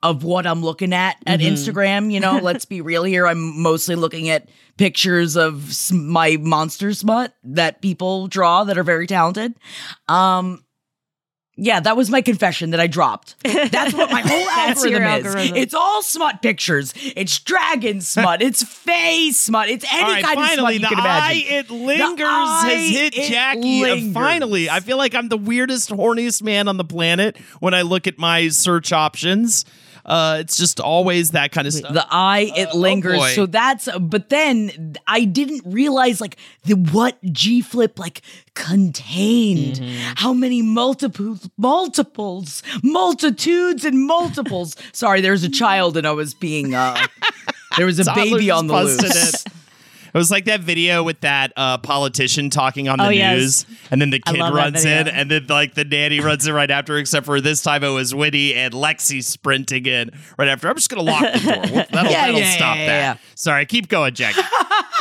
[0.03, 2.11] of what I'm looking at at Instagram.
[2.11, 3.27] You know, let's be real here.
[3.27, 9.07] I'm mostly looking at pictures of my monster smut that people draw that are very
[9.07, 9.53] talented.
[10.07, 10.63] Um,
[11.57, 13.35] yeah, that was my confession that I dropped.
[13.43, 14.39] That's what my whole
[14.89, 15.51] your algorithm is.
[15.51, 16.93] It's all smut pictures.
[17.15, 18.41] It's dragon smut.
[18.41, 19.69] It's face smut.
[19.69, 21.47] It's any right, kind of smut finally, you can imagine.
[21.47, 23.83] eye it lingers eye, has hit Jackie.
[23.83, 24.13] Uh, lingers.
[24.13, 28.07] finally, I feel like I'm the weirdest, horniest man on the planet when I look
[28.07, 29.65] at my search options.
[30.05, 31.93] Uh, it's just always that kind of stuff.
[31.93, 33.19] The eye, it oh lingers.
[33.19, 33.29] boy.
[33.33, 38.21] so that's, but then I didn't realize like the what G Flip like
[38.55, 39.75] contained.
[39.75, 40.13] Mm-hmm.
[40.15, 44.75] How many multiples, multiples, multitudes and multiples.
[44.93, 47.05] Sorry, there's a child and I was being, uh,
[47.77, 49.45] there was a Toddler baby on the loose.
[50.13, 50.17] It.
[50.17, 53.37] Was like that video with that uh, politician talking on the Oh, yes.
[53.39, 56.69] news, and then the kid runs in, and then like the nanny runs in right
[56.71, 56.97] after.
[56.97, 60.67] Except for this time, it was Winnie and Lexi sprinting in right after.
[60.69, 61.53] I'm just gonna lock the door.
[61.73, 63.19] Well, That'll, Yeah, that'll yeah, stop yeah, that.
[63.35, 64.41] Sorry, keep going, Jackie.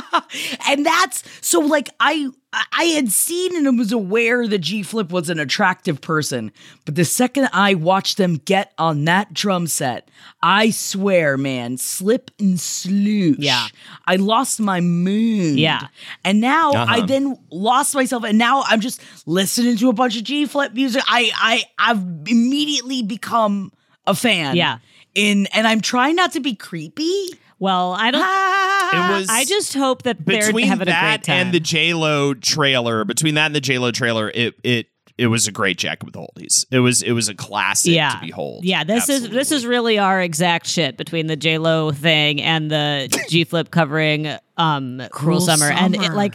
[0.69, 5.31] and that's so like I I had seen and was aware that G Flip was
[5.31, 6.51] an attractive person,
[6.85, 10.09] but the second I watched them get on that drum set,
[10.43, 13.37] I swear, man, slip and sloosh.
[13.39, 13.69] Yeah.
[14.07, 15.59] I lost my moon.
[15.59, 15.87] Yeah.
[16.25, 17.07] and now I Uh-huh.
[17.07, 21.03] then lost myself, and now I'm just listening to a bunch of G Flip music.
[21.07, 23.73] I I I've immediately become
[24.09, 24.57] a fan.
[24.57, 24.79] Yeah.
[25.15, 27.27] In and I'm trying not to be creepy.
[27.61, 28.61] Well, I don't.
[28.93, 31.37] It was I just hope that they're between having a great that time.
[31.37, 33.05] and the J Lo trailer.
[33.05, 36.15] Between that and the J Lo trailer, it it it was a great Jack with
[36.15, 36.67] oldies.
[36.73, 38.15] It was it was a classic yeah.
[38.15, 38.65] to behold.
[38.65, 42.69] Yeah, this is this is really our exact shit between the J Lo thing and
[42.69, 45.71] the G Flip covering um Cruel, Cruel Summer.
[45.71, 46.35] and it, like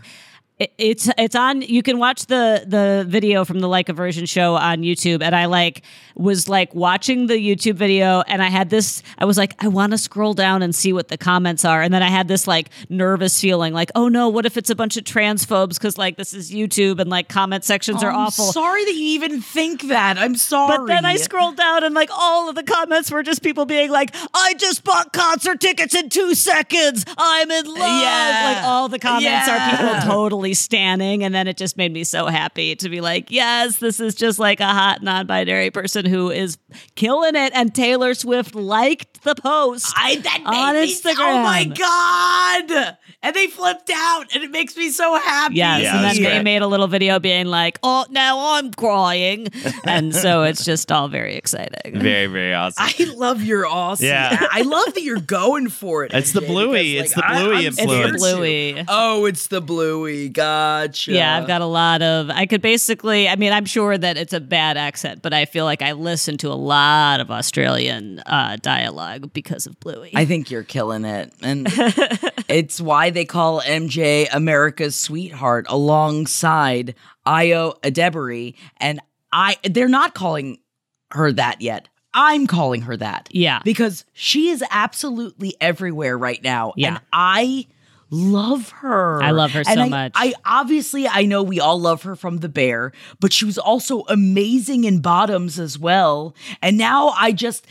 [0.58, 4.26] it, it's it's on you can watch the the video from the like a version
[4.26, 5.82] show on YouTube and I like
[6.16, 9.92] was like watching the YouTube video and I had this I was like I want
[9.92, 12.70] to scroll down and see what the comments are and then I had this like
[12.90, 16.34] nervous feeling like oh no what if it's a bunch of transphobes cuz like this
[16.34, 19.84] is YouTube and like comment sections are oh, I'm awful Sorry that you even think
[19.90, 20.18] that.
[20.18, 20.78] I'm sorry.
[20.78, 23.90] but then I scrolled down and like all of the comments were just people being
[23.92, 27.04] like, I just bought concert tickets in two seconds.
[27.18, 27.78] I'm in love.
[27.78, 28.54] Yeah.
[28.56, 29.74] Like all the comments Yeah.
[29.74, 31.24] are people totally standing.
[31.24, 34.40] And then it just made me so happy to be like, yes, this is just
[34.40, 36.58] like a hot non binary person who is
[36.96, 37.52] killing it.
[37.54, 39.94] And Taylor Swift liked the post.
[39.98, 41.16] I that made on Instagram.
[41.20, 42.98] Oh my god!
[43.24, 45.56] And they flipped out, and it makes me so happy.
[45.56, 46.44] Yes, Yeah, and then they great.
[46.44, 49.48] made a little video being like, "Oh, now I'm crying,"
[49.86, 52.00] and so it's just all very exciting.
[52.00, 52.84] very very awesome.
[52.86, 54.06] I love your awesome.
[54.08, 54.46] Yeah.
[54.52, 56.14] I love that you're going for it.
[56.14, 56.94] It's the Bluey.
[56.94, 58.22] because, It's the Bluey I'm It's the influence.
[58.22, 58.36] scared to.
[58.38, 58.86] Bluey.
[58.88, 60.30] Oh, it's the Bluey.
[60.30, 61.12] Gotcha.
[61.14, 62.30] Yeah, I've got a lot of.
[62.30, 63.28] I could basically.
[63.28, 66.38] I mean, I'm sure that it's a bad accent, but I feel like I listen
[66.40, 70.12] to a lot of Australian uh, dialogue because of Bluey.
[70.14, 71.34] I think you're killing it.
[71.42, 71.68] And
[72.48, 78.56] it's why they call MJ America's sweetheart alongside Ayo Edebiri.
[78.78, 79.02] And
[79.32, 80.60] I they're not calling
[81.12, 81.88] her that yet.
[82.14, 83.28] I'm calling her that.
[83.32, 83.60] Yeah.
[83.64, 86.74] Because she is absolutely everywhere right now.
[86.78, 86.88] Yeah.
[86.88, 87.68] And I
[88.10, 89.22] love her.
[89.22, 90.12] I love her And so I- much.
[90.16, 94.02] I obviously I know we all love her from The Bear, but she was also
[94.10, 96.36] amazing in Bottoms as well.
[96.62, 97.66] And now I just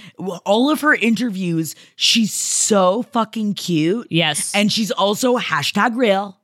[0.44, 4.06] all of her interviews, she's so fucking cute.
[4.10, 4.54] Yes.
[4.54, 6.38] And she's also hashtag real.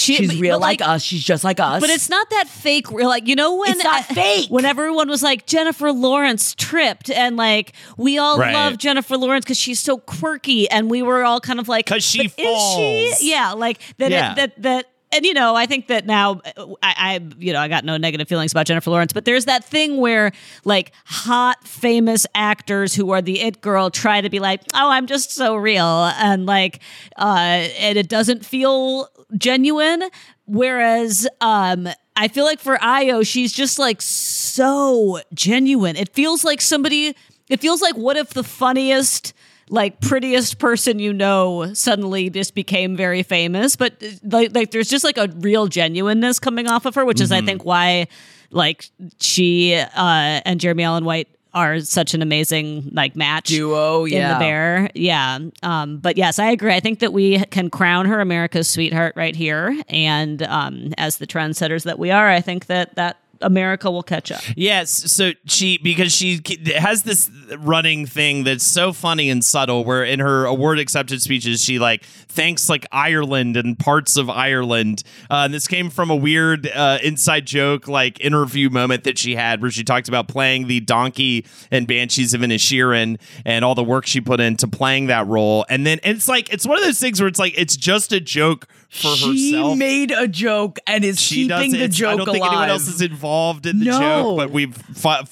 [0.00, 1.02] She, She's but- real but, like, us.
[1.02, 1.80] She's just like us.
[1.80, 2.90] But it's not that fake.
[2.90, 3.08] real.
[3.08, 4.48] Like you know when It's not fake.
[4.50, 8.52] When everyone was like Jennifer Lawrence tripped, and like we all Right.
[8.54, 12.02] love Jennifer Lawrence because she's so quirky, and we were all kind of like, 'Cause
[12.04, 12.76] she "But Is falls."
[13.18, 13.30] she?
[13.30, 14.10] Yeah, like that.
[14.10, 14.34] Yeah.
[14.34, 14.86] that that.
[15.12, 18.28] And you know, I think that now I, I, you know, I got no negative
[18.28, 20.30] feelings about Jennifer Lawrence, but there's that thing where
[20.64, 25.06] like hot, famous actors who are the it girl try to be like, oh, I'm
[25.06, 26.80] just so real, and like,
[27.18, 30.04] uh, and it doesn't feel genuine.
[30.46, 35.96] Whereas, um, I feel like for Ayo, she's just like so genuine.
[35.96, 37.16] It feels like somebody.
[37.48, 39.32] It feels like what if the funniest
[39.70, 45.04] like prettiest person you know suddenly just became very famous but like, like there's just
[45.04, 48.06] like a real genuineness coming off of her which is i think why
[48.50, 54.12] like she uh and jeremy allen white are such an amazing like match Duo, in
[54.12, 54.34] yeah.
[54.34, 54.90] the bear.
[54.94, 56.72] Yeah um but yes i agree.
[56.72, 61.26] I think that we can crown her america's sweetheart right here and um as the
[61.26, 64.40] trendsetters that we are i think that that America will catch up.
[64.56, 66.40] Yes, so she because she
[66.76, 69.84] has this running thing that's so funny and subtle.
[69.84, 75.02] Where in her award acceptance speeches, she like thanks like Ireland and parts of Ireland.
[75.30, 79.34] Uh, and this came from a weird uh, inside joke like interview moment that she
[79.34, 83.84] had, where she talked about playing the donkey and Banshees of Inisherin and all the
[83.84, 85.64] work she put into playing that role.
[85.70, 88.12] And then and it's like it's one of those things where it's like it's just
[88.12, 89.78] a joke for she herself.
[89.78, 92.52] made a joke and is she keeping the joke I don't think alive.
[92.52, 93.98] anyone else is involved in the No.
[94.00, 94.76] joke, but we've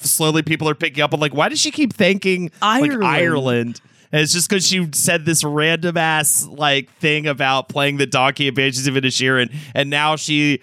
[0.01, 3.01] slowly people are picking up on like, why does she keep thanking Ireland.
[3.01, 3.81] like Ireland?
[4.11, 8.47] And it's just because she said this random ass like thing about playing the donkey
[8.47, 10.61] and Banshees of Inisherin, and now she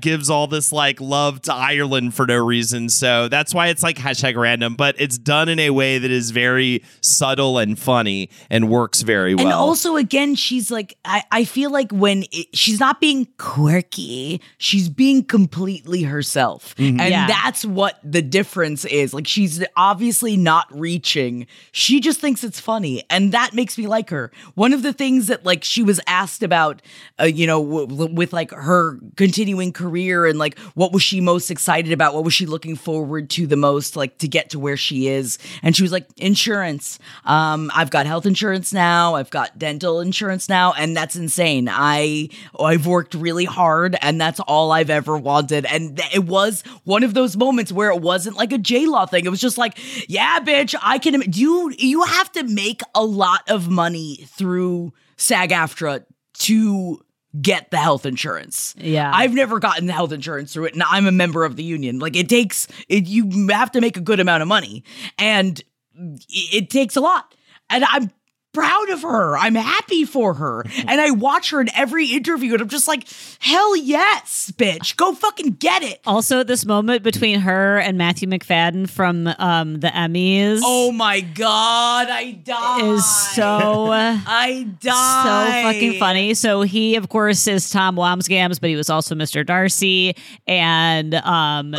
[0.00, 2.88] gives all this like love to Ireland for no reason.
[2.88, 6.30] So that's why it's like hashtag random, but it's done in a way that is
[6.30, 9.44] very subtle and funny and works very well.
[9.46, 14.40] And also, again, she's like, I, I feel like when it, she's not being quirky,
[14.56, 16.74] she's being completely herself.
[16.76, 17.00] Mm-hmm.
[17.00, 17.26] And Yeah.
[17.26, 19.12] that's what the difference is.
[19.12, 21.46] Like, she's obviously not reaching.
[21.72, 23.02] She just thinks it's funny.
[23.10, 24.30] And that makes me like her.
[24.54, 26.80] One of the things that, like, she was asked about,
[27.20, 31.50] uh, you know, w- with like her continuing career and like what was she most
[31.50, 32.14] excited about?
[32.14, 35.38] What was she looking forward to the most, like, to get to where she is?
[35.60, 37.00] And she was like, insurance.
[37.24, 39.16] Um, I've got health insurance now.
[39.16, 41.68] I've got dental insurance now, and that's insane.
[41.68, 42.28] I
[42.60, 45.66] I've worked really hard, and that's all I've ever wanted.
[45.66, 49.06] And th- it was one of those moments where it wasn't like a J Law
[49.06, 49.26] thing.
[49.26, 49.76] It was just like,
[50.08, 51.24] yeah, bitch, I can.
[51.32, 56.04] You you have to make a lot of money through SAG-AFTRA
[56.40, 57.00] to
[57.40, 58.74] get the health insurance.
[58.78, 59.10] Yeah.
[59.14, 61.98] I've never gotten the health insurance through it, and I'm a member of the union.
[61.98, 64.84] Like it takes it, you have to make a good amount of money,
[65.18, 65.58] and
[65.98, 67.34] it, it takes a lot.
[67.70, 68.10] And I'm
[68.58, 69.36] proud of her.
[69.36, 70.64] I'm happy for her.
[70.88, 73.06] And I watch her in every interview, and I'm just like,
[73.40, 76.00] hell yes, bitch, go fucking get it.
[76.06, 82.08] Also, this moment between her and Matthew Macfadyen from um, the Emmys Oh my god,
[82.08, 82.84] I died.
[82.84, 83.04] is
[83.34, 83.90] so.
[83.92, 85.62] I die.
[85.62, 86.32] So fucking funny.
[86.34, 89.44] So he, of course, is Tom Wambsgans, but he was also Mr.
[89.44, 91.74] Darcy, and um,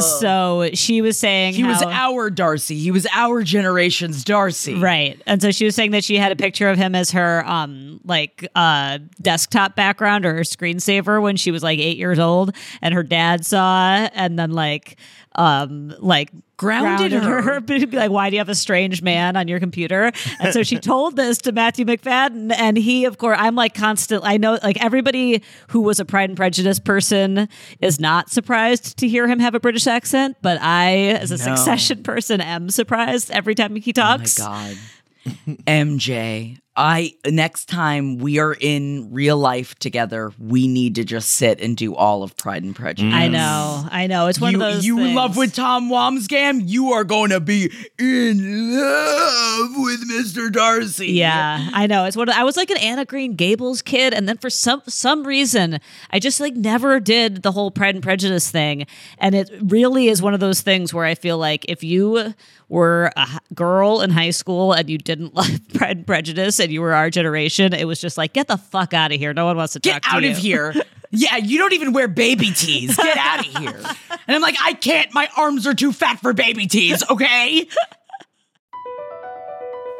[0.00, 2.76] so she was saying He was our Darcy.
[2.78, 4.74] He was our generation's Darcy.
[4.74, 5.20] Right.
[5.26, 8.00] And so she was saying that she had a picture of him as her um
[8.04, 12.94] like uh desktop background or her screensaver when she was like 8 years old and
[12.94, 14.96] her dad saw and then like
[15.34, 17.60] um like Grounded her.
[17.66, 20.78] be like why do you have a strange man on your computer and so she
[20.78, 24.82] told this to Matthew Macfadyen and he of course i'm like constant i know like
[24.82, 27.46] everybody who was a pride and prejudice person
[27.82, 31.54] is not surprised to hear him have a british accent but i as a No.
[31.56, 34.76] succession person am surprised every time he talks Oh my god.
[35.66, 41.60] MJ, I next time we are in real life together, we need to just sit
[41.60, 43.14] and do all of Pride and Prejudice.
[43.14, 44.26] I know, I know.
[44.26, 44.84] It's one you of those.
[44.86, 45.16] you in things.
[45.16, 50.52] love with Tom Wamsgam, you are going to be in love with Mr.
[50.52, 51.12] Darcy.
[51.12, 52.04] Yeah, I know.
[52.04, 55.26] It's what I was like an Anna Green Gables kid, and then for some some
[55.26, 58.86] reason, I just like never did the whole Pride and Prejudice thing,
[59.18, 62.34] and it really is one of those things where I feel like if you
[62.68, 66.82] were a girl in high school and you didn't love Pride and Prejudice and you
[66.82, 69.32] were our generation, it was just like get the fuck out of here.
[69.32, 70.22] No one wants to Get talk to you.
[70.22, 70.74] Get out of here.
[71.12, 72.96] Yeah, you don't even wear baby tees.
[72.96, 73.80] Get out of here.
[74.26, 75.14] And I'm like, I can't.
[75.14, 77.68] My arms are too fat for baby tees, okay?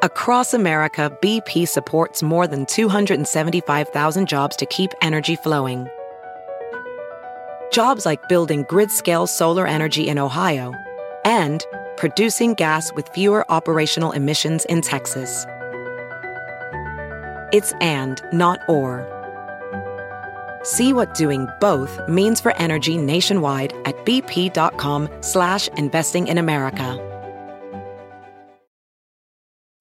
[0.03, 5.89] Across America, BP supports more than 275,000 jobs to keep energy flowing.
[7.73, 10.75] Jobs like building grid scale solar energy in Ohio
[11.25, 11.65] and
[11.97, 15.47] producing gas with fewer operational emissions in Texas.
[17.53, 19.07] It's and, not or.
[20.63, 27.03] See what doing both means for energy nationwide at bp.com slash investing in America.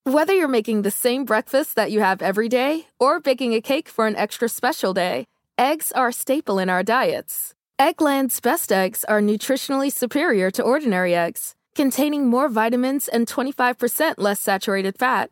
[0.03, 3.89] Whether you're making the same breakfast that you have every day or baking a cake
[3.89, 5.25] for an extra special day,
[5.57, 7.55] eggs are a staple in our diets.
[7.79, 14.39] Eggland's best eggs are nutritionally superior to ordinary eggs, containing more vitamins and 25% less
[14.39, 15.31] saturated fat.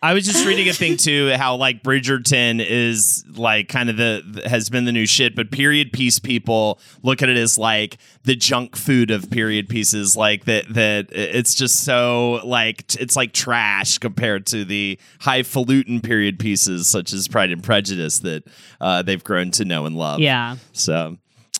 [0.00, 4.42] I was just reading a thing too how like Bridgerton is like kind of the
[4.46, 8.36] has been the new shit, but period piece people look at it as like the
[8.36, 13.98] junk food of period pieces, like that that it's just so like it's like trash
[13.98, 18.44] compared to the highfalutin period pieces such as Pride and Prejudice that
[18.80, 20.20] uh, they've grown to know and love.
[20.20, 20.56] Yeah.
[20.72, 21.16] So,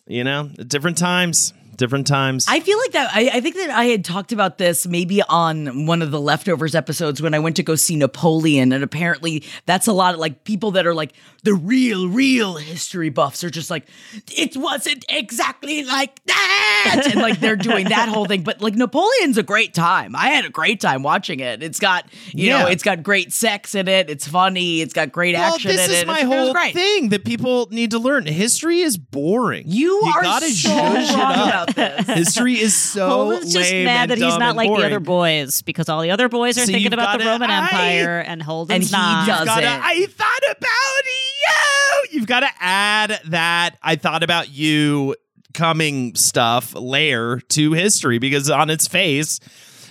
[0.06, 1.52] you know, different times.
[1.78, 2.44] Different times.
[2.48, 3.10] I feel like that.
[3.14, 6.74] I, I think that I had talked about this maybe on one of the leftovers
[6.74, 10.44] episodes when I went to go see Napoleon, and apparently that's a lot of like
[10.44, 11.14] people that are like
[11.44, 13.88] the real, real history buffs are just like
[14.30, 18.42] it wasn't exactly like that, and like they're doing that whole thing.
[18.42, 20.14] But like Napoleon's a great time.
[20.14, 21.62] I had a great time watching it.
[21.62, 22.04] It's got
[22.34, 24.10] you know, it's got great sex in it.
[24.10, 24.80] It's funny.
[24.82, 26.06] It's got great well, action this is it.
[26.06, 28.26] my It's- whole thing that people need to learn.
[28.26, 29.64] History is boring.
[29.66, 31.67] You, are gotta so wrong up.
[31.68, 32.16] About this.
[32.16, 35.62] History is so Holden's just mad and that he's not and like the other boys
[35.62, 38.74] because all the other boys are So thinking about the Roman I- Empire and Holden's
[38.74, 39.26] And he not.
[39.26, 39.80] does- gotta, it.
[39.82, 42.18] I thought about you.
[42.18, 45.14] You've got to add that I thought about you
[45.54, 49.40] coming stuff layer to history because on its face,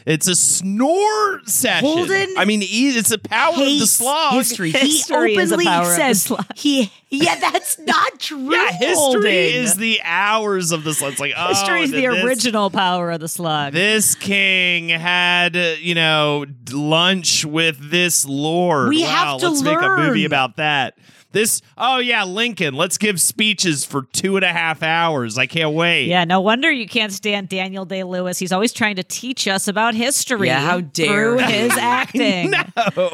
[0.07, 1.85] it's a snore session.
[1.85, 2.65] Holden I mean, e-
[2.97, 4.33] it's a power of the hates slog.
[4.35, 4.71] history.
[4.71, 6.45] History he is a openly power of the says slug.
[6.55, 6.91] he.
[7.09, 8.51] Yeah, that's not true.
[8.53, 9.25] Yeah, history Holden.
[9.31, 11.11] is the hours of the slug.
[11.11, 13.73] It's like, oh, History is the this- original power of the slug.
[13.73, 18.89] This king had, uh, you know, lunch with this lord.
[18.89, 20.97] We wow, have to let's make a movie about that.
[21.37, 22.73] This, oh yeah, Lincoln.
[22.73, 25.37] Let's give speeches for two and a half hours.
[25.37, 26.07] I can't wait.
[26.07, 28.39] yeah, no wonder you can't stand Daniel Day Lewis.
[28.39, 30.47] He's always trying to teach us about history.
[30.47, 32.53] Yeah, how dare through his acting.
[32.97, 33.11] No,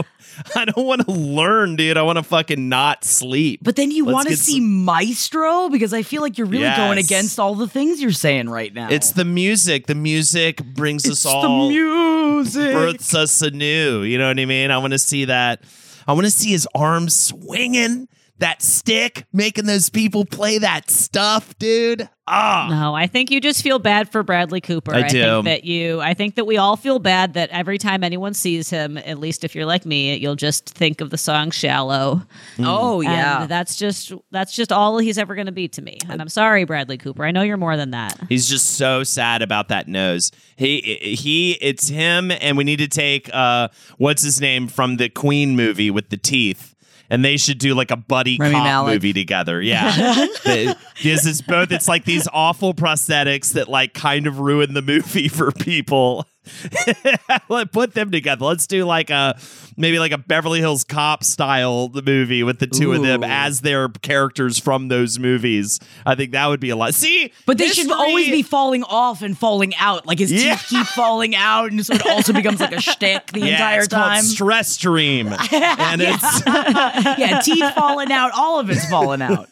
[0.55, 1.95] I don't want to learn, dude.
[1.97, 3.59] I want to fucking not sleep.
[3.61, 6.97] But then you want to see some- Maestro because I feel like you're really going
[6.97, 8.89] against all the things you're saying right now.
[8.89, 9.85] It's the music.
[9.85, 11.67] The music brings It's us all.
[11.67, 12.73] the music.
[12.73, 14.01] births us anew.
[14.01, 14.71] You know what I mean?
[14.71, 15.61] I want to see that.
[16.07, 18.07] I want to see his arms swinging,
[18.43, 22.09] that stick, making those people play that stuff, dude.
[22.25, 24.93] Ah, No, I think you just feel bad for Bradley Cooper.
[24.93, 25.21] I do.
[25.21, 28.69] think that you I think that we all feel bad that every time anyone sees
[28.69, 32.21] him, at least if you're like me, you'll just think of the song Shallow.
[32.59, 33.41] oh yeah.
[33.41, 35.97] And that's just that's just all he's ever going to be to me.
[36.09, 37.25] And I'm sorry, Bradley Cooper.
[37.25, 38.17] I know you're more than that.
[38.29, 40.31] he's just so sad about that nose.
[40.55, 43.67] He he, it's him, and we need to take uh,
[43.97, 46.72] what's his name from the Queen movie with the teeth.
[47.13, 48.93] And they should do like a buddy Rami cop Malek.
[48.95, 49.61] movie together.
[49.61, 50.25] Yeah.
[50.95, 55.27] Because it's both, it's like these awful prosthetics that like kind of ruin the movie
[55.29, 56.25] for people.
[57.49, 58.45] Let put them together.
[58.45, 59.39] Let's do like a
[59.77, 63.61] maybe like a Beverly Hills Cop style the movie with the two of them as
[63.61, 65.79] their characters from those movies.
[66.05, 66.93] I think that would be a lot.
[66.93, 70.05] See, but they should always be falling off and falling out.
[70.05, 70.55] Like his Yeah.
[70.55, 73.79] teeth keep falling out, and so it also becomes like a shtick the yeah, entire
[73.79, 74.23] it's time.
[74.23, 79.49] stress stream, and it's yeah, teeth falling out, all of it's falling out.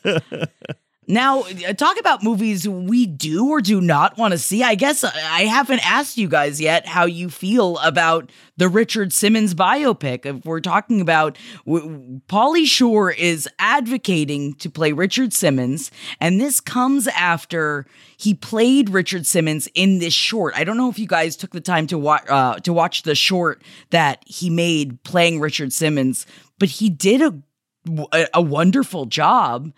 [1.11, 4.63] Now, uh, talk about movies we do or do not want to see.
[4.63, 9.11] I guess uh, I haven't asked you guys yet how you feel about the Richard
[9.11, 10.25] Simmons biopic.
[10.25, 11.37] If we're talking about,
[11.67, 15.91] Pauly Shore is advocating to play Richard Simmons,
[16.21, 17.85] and this comes after
[18.15, 20.53] he played Richard Simmons in this short.
[20.55, 23.15] I don't know if you guys took the time to watch uh, to watch the
[23.15, 26.25] short that he made playing Richard Simmons,
[26.57, 29.73] but he did a, a wonderful job.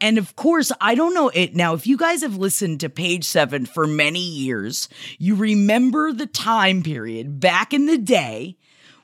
[0.00, 1.74] And of course, I don't know it now.
[1.74, 4.88] If you guys have listened to page seven for many years,
[5.18, 8.56] you remember the time period back in the day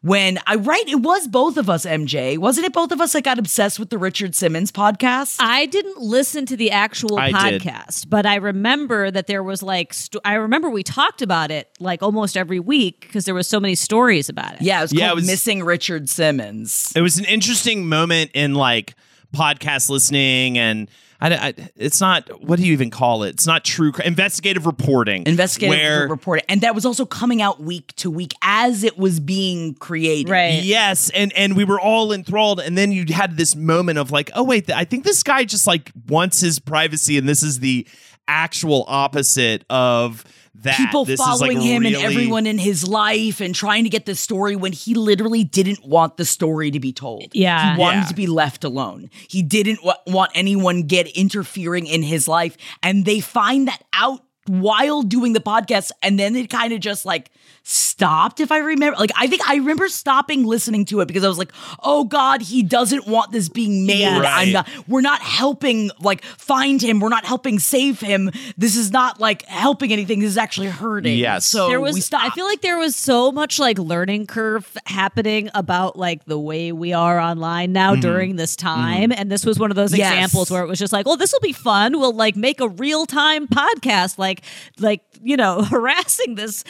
[0.03, 2.39] when I right, it was both of us, MJ.
[2.39, 5.37] Wasn't it both of us that got obsessed with the Richard Simmons podcast?
[5.41, 7.61] I didn't listen to the actual I did.
[7.63, 11.69] podcast, but I remember that there was like st- I remember we talked about it
[11.81, 14.63] like almost every week because there was so many stories about it.
[14.63, 16.93] yeah, it was Yeah, called it was- Missing Richard Simmons.
[16.97, 18.95] it was an interesting moment in like
[19.35, 20.89] podcast listening and
[21.21, 25.25] I, I- it's not what do you even call it it's not true investigative reporting
[25.27, 26.45] Investigative where reporting.
[26.49, 30.31] And that was also coming out week to week as it was being created.
[30.31, 30.63] Right.
[30.63, 34.31] yes and and we were all enthralled and then you had this moment of like
[34.35, 37.87] oh wait i think this guy just like wants his privacy and this is the
[38.27, 40.25] actual opposite of
[40.63, 43.91] that people This is, like, following him and everyone in his life and trying to
[43.91, 47.27] get the story when he literally didn't want the story to be told.
[47.33, 47.75] Yeah.
[47.75, 48.07] He wanted Yeah.
[48.09, 49.11] to be left alone.
[49.29, 54.23] He didn't wa- want anyone get interfering in his life and they find that out
[54.47, 57.31] while doing the podcast and then it kind of just like
[57.63, 61.29] stopped if I remember like I think I remember stopping listening to it because I
[61.29, 61.53] was like
[61.83, 64.01] oh god he doesn't want this being made.
[64.01, 64.25] Yes.
[64.27, 67.01] I'm not we're not helping like find him.
[67.01, 68.31] We're not helping save him.
[68.57, 70.21] This is not like helping anything.
[70.21, 71.19] This is actually hurting.
[71.19, 71.47] Yes.
[71.47, 72.25] so there we was stopped.
[72.25, 76.73] I feel like there was so much like learning curve happening about like the way
[76.73, 78.01] we are online now mm-hmm.
[78.01, 79.11] during this time.
[79.11, 79.21] Mm-hmm.
[79.21, 80.13] And this was one of those Yes.
[80.13, 81.99] examples where it was just like, "Oh, this will be fun.
[81.99, 84.43] We'll like make a real-time podcast like
[84.79, 86.65] like, you know, harassing this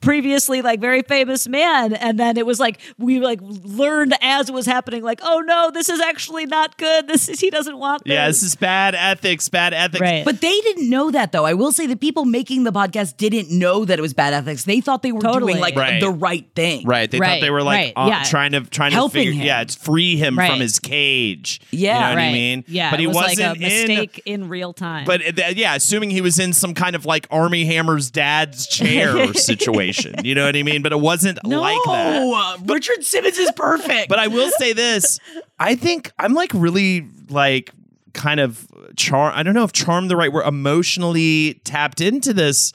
[0.00, 4.52] previously like very famous man, and then it was like we like learned as it
[4.52, 7.06] was happening, like, oh no, this is actually not good.
[7.06, 8.12] This is he doesn't want this.
[8.14, 10.00] Yeah, this is bad ethics, bad ethics.
[10.00, 10.24] Right.
[10.24, 11.44] But they didn't know that though.
[11.44, 14.64] I will say the people making the podcast didn't know that it was bad ethics.
[14.64, 15.52] They thought they were Totally.
[15.54, 16.00] doing like Right.
[16.00, 16.86] the right thing.
[16.86, 17.10] Right.
[17.10, 18.22] They thought they were like right, uh, yeah.
[18.24, 19.46] trying to trying Helping to figure him.
[19.46, 20.50] yeah, it's free him Right.
[20.50, 21.60] from his cage.
[21.70, 22.28] Yeah, you know what right.
[22.28, 22.64] I mean?
[22.68, 25.04] Yeah, but he it was wasn't like a in mistake in, real time.
[25.04, 29.32] But uh, yeah, assuming he was in some kind of like Armie Hammer's dad's chair
[29.34, 29.89] situation.
[30.24, 30.82] You know what I mean?
[30.82, 32.22] But it wasn't like that.
[32.22, 34.08] Oh, uh, Richard Simmons is perfect.
[34.08, 35.18] But I will say this:
[35.58, 37.72] I think I'm like really like
[38.12, 38.66] kind of
[38.96, 39.32] charm.
[39.34, 40.46] I don't know if charm the right word.
[40.46, 42.72] Emotionally tapped into this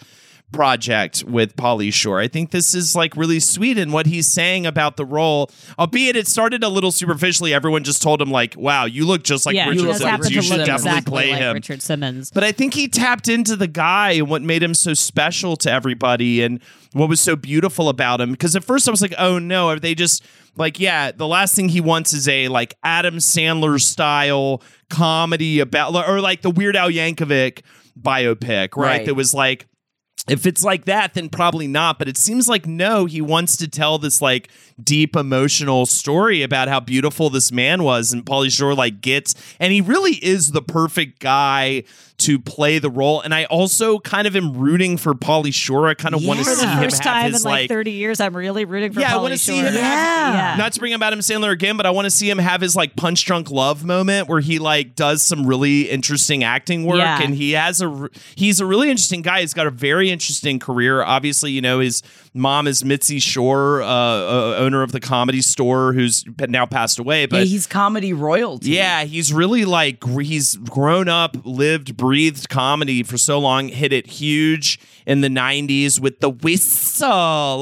[0.55, 2.19] project with Pauly Shore.
[2.19, 5.51] I think this is like really sweet in what he's saying about the role.
[5.77, 7.53] Albeit it started a little superficially.
[7.53, 10.31] Everyone just told him like, "Wow, you look just like yeah, Richard he Simmons.
[10.31, 12.31] You should definitely exactly play like him." Richard Simmons.
[12.31, 15.71] But I think he tapped into the guy and what made him so special to
[15.71, 16.59] everybody and
[16.95, 18.31] what was so beautiful about him.
[18.31, 20.23] Because at first I was like, oh no, are they just
[20.55, 25.93] like, yeah, the last thing he wants is a like Adam Sandler style comedy about,
[26.07, 27.63] or like the Weird Al Yankovic
[27.99, 28.97] biopic, right?
[28.97, 29.05] Right.
[29.05, 29.67] That was like,
[30.27, 31.99] if it's like that, then probably not.
[31.99, 34.49] But it seems like no, he wants to tell this like
[34.83, 39.71] deep emotional story about how beautiful this man was, and Pauly Shore like gets, and
[39.71, 41.83] he really is the perfect guy
[42.17, 43.19] to play the role.
[43.19, 45.89] And I also kind of am rooting for Pauly Shore.
[45.89, 46.51] I kind of want to Yeah.
[46.53, 48.63] For see the him first have time his in like, like 30 years, I'm really
[48.63, 49.65] rooting for Yeah, I wanna see Shore.
[49.67, 50.55] him have- yeah.
[50.57, 52.73] not to bring up Adam Sandler again, but I want to see him have his
[52.73, 57.21] like punch drunk love moment where he like does some really interesting acting work, Yeah.
[57.21, 59.41] and he has a he's a really interesting guy.
[59.41, 61.03] He's got a very interesting career.
[61.03, 62.01] Obviously, you know his
[62.35, 67.21] mom is Mitzi Shore, uh, uh, owner of the Comedy Store, who's now passed away.
[67.21, 68.71] yeah, But he's comedy royalty.
[68.71, 74.07] yeah, he's really like he's grown up, lived, breathed comedy for so long, hit it
[74.07, 77.07] huge in the 90s with The Whistle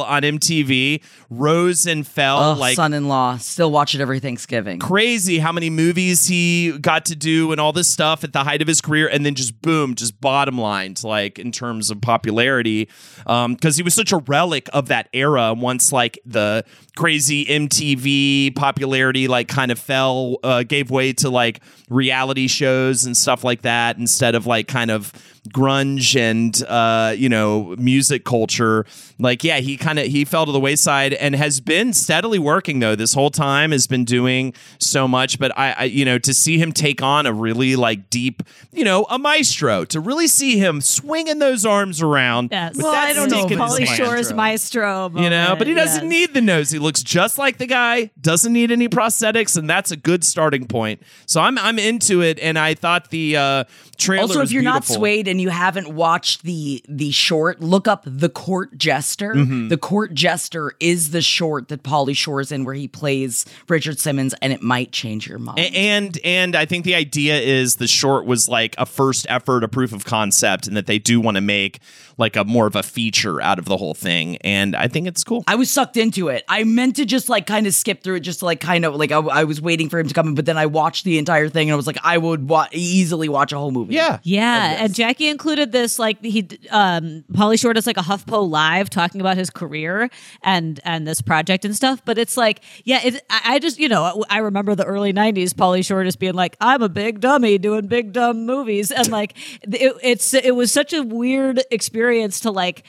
[0.04, 3.38] on MTV, rose and fell Oh, like son-in-law.
[3.38, 4.80] Still watch it every Thanksgiving.
[4.80, 8.62] crazy how many movies he got to do and all this stuff at the height
[8.62, 12.88] of his career and then just boom just bottom lined like in terms of popularity
[13.26, 16.64] because he was such a relic of that era once like the
[16.96, 23.18] crazy mtv popularity like kind of fell uh, gave way to like reality shows and
[23.18, 25.12] stuff like that instead of like kind of
[25.50, 28.86] grunge and uh, you know music culture
[29.20, 32.80] like yeah he kind of he fell to the wayside and has been steadily working
[32.80, 36.34] though this whole time has been doing so much but I, I you know to
[36.34, 38.42] see him take on a really like deep
[38.72, 42.78] you know a maestro to really see him swinging those arms around Yes.
[42.78, 43.86] Well, I don't know stick if in Pauly.
[43.86, 45.12] Shore's maestro.
[45.14, 46.10] you know but he doesn't yes.
[46.10, 49.92] need the nose he looks just like the guy doesn't need any prosthetics and that's
[49.92, 53.64] a good starting point so i'm i'm into it and i thought the uh
[53.98, 58.04] trailer Also, if you're not swayed and you haven't watched the the short, look up
[58.06, 59.34] the Court Jester.
[59.34, 59.70] Mm-hmm.
[59.70, 64.36] The Court Jester is the short that Pauly Shore's in, where he plays Richard Simmons,
[64.44, 65.58] and it might change your mind.
[65.58, 69.64] A- And and I think the idea is the short was like a first effort,
[69.64, 71.80] a proof of concept, and that they do want to make
[72.20, 74.38] like a more of a feature out of the whole thing.
[74.42, 75.44] And I think it's cool.
[75.48, 76.44] I was sucked into it.
[76.48, 78.94] I meant to just like kind of skip through it, just to, like kind of
[78.96, 81.18] like I, I was waiting for him to come in, but then I watched the
[81.18, 83.96] entire thing and I was like, I would wa- easily watch a whole movie.
[83.96, 84.20] Yeah.
[84.22, 88.90] Yeah, and Jackie included this like he um Pauly Shore does like a HuffPo live
[88.90, 90.10] talking about his career
[90.42, 92.04] and and this project and stuff.
[92.06, 95.50] But it's like, yeah, it, I, I just you know I remember the early '90s
[95.50, 99.36] Pauly Shore just being like, I'm a big dummy doing big dumb movies, and like
[99.62, 102.84] it, it's it was such a weird experience to like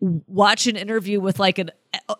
[0.00, 1.70] watch an interview with like an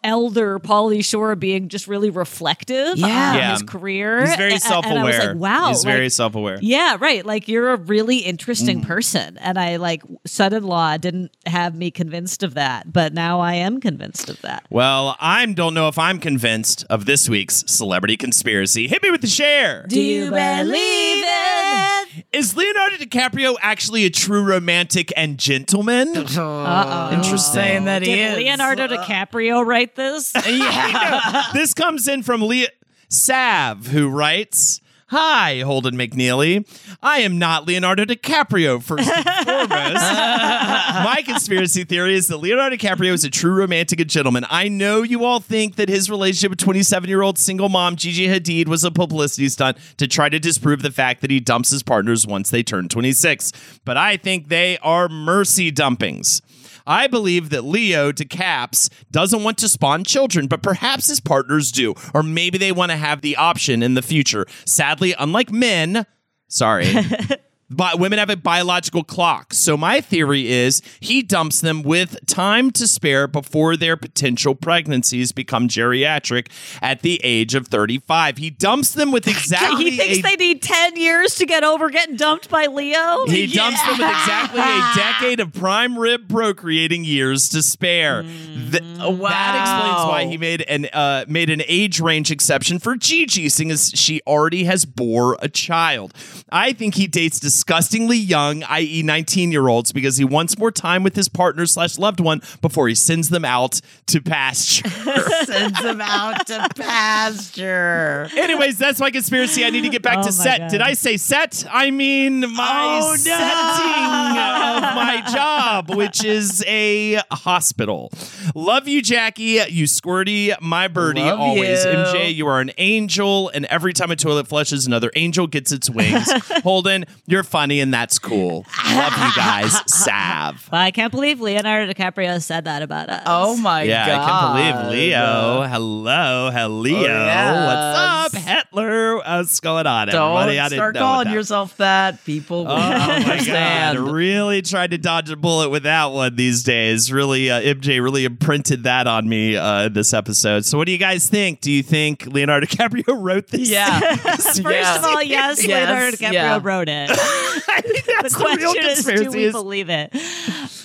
[0.05, 3.07] elder Pauly Shore being just really reflective Yeah.
[3.07, 3.53] on Yeah.
[3.53, 4.27] his career.
[4.27, 5.29] He's very A- a- self And I was aware.
[5.35, 6.59] like, wow, He's very self aware.
[6.61, 7.25] yeah, right.
[7.25, 8.87] Like you're a really interesting Mm.
[8.87, 9.39] person.
[9.41, 14.29] And I like son-in-law didn't have me convinced of that, but now I am convinced
[14.31, 14.65] of that.
[14.71, 18.89] Well, I don't know if I'm convinced of this week's celebrity conspiracy.
[18.89, 19.85] Hit me with the share.
[19.89, 22.25] Do you believe it?
[22.33, 26.17] Is Leonardo DiCaprio actually a true romantic and gentleman?
[26.17, 27.11] Uh-oh.
[27.13, 28.37] Interesting that he Did is.
[28.39, 30.33] Leonardo DiCaprio write this?
[30.47, 31.43] Yeah.
[31.53, 32.69] this comes in from Lea
[33.09, 34.81] Sav, who writes.
[35.11, 36.67] Hi, Holden McNeely.
[37.01, 39.95] I am not Leonardo DiCaprio, first and foremost.
[39.95, 44.45] My conspiracy theory is that Leonardo DiCaprio is a true romantic and gentleman.
[44.51, 48.27] I know you all think that his relationship with 27 year old single mom Gigi
[48.27, 51.85] Hadid was a publicity stunt to try to disprove the fact that he dumps his
[51.85, 53.53] partners once they turn 26.
[53.85, 56.43] But I think they are mercy dumpings.
[56.87, 61.95] I believe that Leo DeCaps doesn't want to spawn children, but perhaps his partners do.
[62.15, 64.47] Or maybe they want to have the option in the future.
[64.65, 66.07] Sadly, unlike men,
[66.49, 66.87] sorry,
[67.69, 69.53] But women have a biological clock.
[69.53, 75.33] So my theory is he dumps them with time to spare before their potential pregnancies
[75.33, 76.47] become geriatric
[76.81, 78.37] at the age of 35.
[78.39, 81.91] He dumps them with exactly he thinks a- they need 10 years to get over
[81.91, 83.27] getting dumped by Leo.
[83.27, 88.23] he dumps them with exactly a decade of prime rib procreating years to spare.
[88.23, 88.71] Mm.
[88.71, 93.49] Th- That explains why he made an uh, made an age range exception for Gigi,
[93.49, 96.15] seeing as she already has bore a child.
[96.51, 101.03] I think he dates disgustingly young, i.e., nineteen year olds, because he wants more time
[101.03, 104.87] with his partner slash loved one before he sends them out to pasture.
[105.47, 108.29] Sends them out to pasture.
[108.37, 109.65] Anyways, that's my conspiracy.
[109.65, 110.59] I need to get back Oh to set.
[110.59, 110.71] God.
[110.71, 111.65] Did I say set?
[111.71, 113.17] I mean my Oh, no.
[113.17, 114.37] setting
[114.77, 118.13] of my job, which is a hospital.
[118.55, 119.61] Love you, Jackie.
[119.69, 121.21] You squirty, my birdie.
[121.23, 121.91] Love always, you.
[121.91, 122.35] MJ.
[122.35, 126.31] You are an angel, and every time a toilet flushes, another angel gets its wings.
[126.63, 128.67] Holden, you're funny, and that's cool.
[128.93, 129.73] Love you guys.
[129.93, 130.69] Sav.
[130.73, 133.23] I can't believe Leonardo DiCaprio said that about us.
[133.27, 134.21] Oh my Yeah, god.
[134.21, 134.29] I
[134.71, 135.63] can't believe Leo.
[135.69, 137.01] Hello, hello.
[137.01, 138.33] yes.
[138.33, 139.17] What's up, Hitler?
[139.17, 140.59] What's going on, Don't everybody?
[140.59, 141.35] I didn't start know calling that.
[141.35, 142.25] yourself that.
[142.25, 143.99] People will Oh not my god!
[143.99, 147.13] Really tried to dodge a bullet with that one these days.
[147.13, 150.65] Really, uh, MJ really imprinted that on me uh, this episode.
[150.65, 151.61] So, what do you guys think?
[151.61, 153.69] Do you think Leonardo DiCaprio wrote this?
[153.71, 154.01] Yeah.
[154.17, 154.97] First Yeah.
[154.99, 156.61] of all, yes, Yes, Leonardo DiCaprio yeah.
[156.63, 157.11] wrote it.
[157.69, 160.15] I think that's the the, real question is, do we believe it?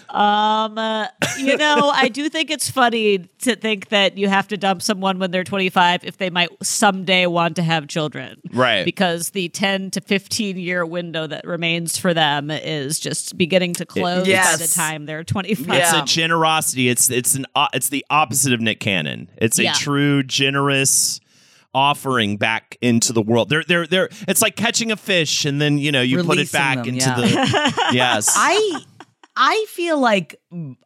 [0.10, 4.58] Um, uh, you know, I do think it's funny to think that you have to
[4.58, 8.41] dump someone when they're 25 if they might someday want to have children.
[8.52, 8.84] Right.
[8.84, 13.86] Because the 10 to 15 year window that remains for them is just beginning to
[13.86, 14.58] close Yes.
[14.60, 15.70] by the time they're 25.
[15.80, 16.04] It's Yeah.
[16.04, 16.89] a generosity.
[16.89, 19.30] It's it's an uh, it's the opposite of Nick Cannon.
[19.38, 19.74] It's a Yeah.
[19.74, 21.22] true generous
[21.74, 23.50] offering back into the world.
[23.50, 26.52] They're they're they're it's like catching a fish and then, you know, you put it
[26.52, 27.16] back them, into yeah.
[27.16, 28.34] the Yes.
[28.36, 28.82] I
[29.44, 30.39] I feel like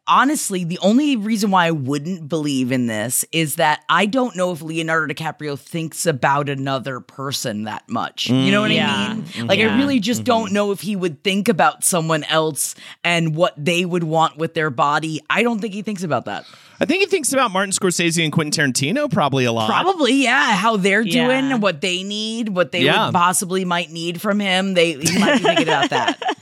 [0.06, 4.50] honestly the only reason why I wouldn't believe in this is that I don't know
[4.52, 8.30] if Leonardo DiCaprio thinks about another person that much.
[8.30, 9.08] You know what mm, Yeah.
[9.10, 9.46] I mean?
[9.46, 9.78] Like I mm-hmm.
[9.78, 10.24] really just mm-hmm.
[10.24, 14.54] don't know if he would think about someone else and what they would want with
[14.54, 15.20] their body.
[15.28, 16.46] I don't think he thinks about that.
[16.80, 19.68] I think he thinks about Martin Scorsese and Quentin Tarantino probably a lot.
[19.68, 20.56] Probably, yeah.
[20.56, 21.26] How they're Yeah.
[21.26, 23.06] doing, what they need, what they Yeah.
[23.06, 24.72] would possibly might need from him.
[24.72, 26.22] They he might be thinking about that.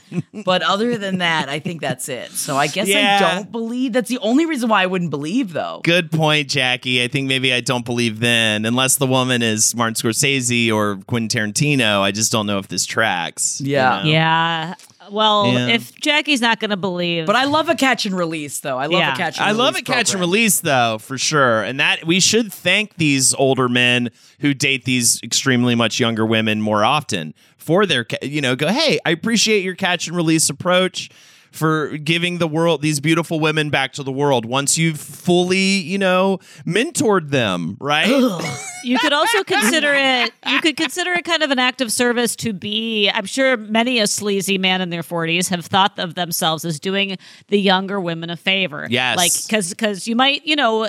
[0.45, 2.31] But other than that, I think that's it.
[2.31, 3.19] So I guess Yeah.
[3.21, 3.93] I don't believe.
[3.93, 5.81] That's the only reason why I wouldn't believe, though.
[5.83, 7.03] Good point, Jackie.
[7.03, 11.51] I think maybe I don't believe then, unless the woman is Martin Scorsese or Quentin
[11.53, 12.01] Tarantino.
[12.01, 13.61] I just don't know if this tracks.
[13.61, 14.01] you Yeah.
[14.03, 14.09] know?
[14.09, 14.73] Yeah.
[15.11, 15.67] Well, Yeah.
[15.67, 17.25] if Jackie's not going to believe.
[17.27, 18.77] But I love a catch and release, though.
[18.77, 19.13] I love Yeah.
[19.13, 19.37] a catch.
[19.37, 21.61] And I love release a catch and release though, for sure.
[21.61, 24.09] And that we should thank these older men
[24.39, 27.33] who date these extremely much younger women more often
[27.65, 31.09] for their, you know, go, hey, I appreciate your catch and release approach
[31.51, 35.97] for giving the world these beautiful women back to the world once you've fully, you
[35.97, 38.05] know, mentored them, right?
[38.85, 40.31] You could also consider it.
[40.47, 43.09] You could consider it kind of an act of service to be.
[43.09, 47.17] I'm sure many a sleazy man in their 40s have thought of themselves as doing
[47.47, 48.87] the younger women a favor.
[48.89, 49.17] Yes.
[49.17, 50.87] like because because you might you know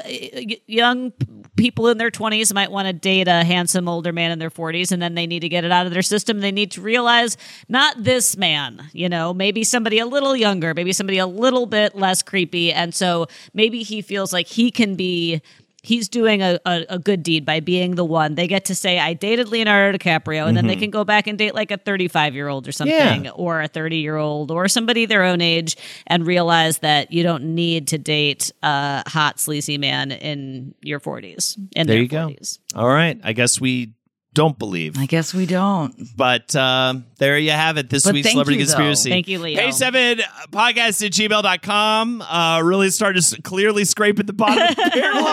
[0.67, 1.13] young
[1.57, 4.93] people in their 20s might want to date a handsome older man in their 40s,
[4.93, 6.41] and then they need to get it out of their system.
[6.41, 7.37] They need to realize
[7.69, 8.89] not this man.
[8.93, 12.95] You know, maybe somebody a little younger, maybe somebody a little bit less creepy, and
[12.95, 15.41] so maybe he feels like he can be
[15.87, 18.35] he's doing a, a, a good deed by being the one.
[18.35, 20.81] They get to say, I dated Leonardo DiCaprio, and then they mm-hmm.
[20.81, 23.31] can go back and date like a 35 year old or something, Yeah.
[23.31, 25.77] or a 30 year old, or somebody their own age,
[26.09, 31.57] and realize that you don't need to date a hot, sleazy man in your 40s.
[31.77, 32.35] In There you go.
[32.75, 33.21] All right.
[33.23, 33.93] I guess we
[34.37, 34.99] don't believe.
[34.99, 35.95] I guess we don't.
[36.15, 37.89] But uh, there you have it.
[37.89, 38.75] This But week's Celebrity you, though.
[38.75, 39.09] Conspiracy.
[39.11, 39.59] Thank you, Leo.
[39.59, 40.19] Hey, seven
[40.53, 42.21] podcast at gmail.com.
[42.23, 45.25] Uh, really started s- clearly scraping the bottom of the barrel.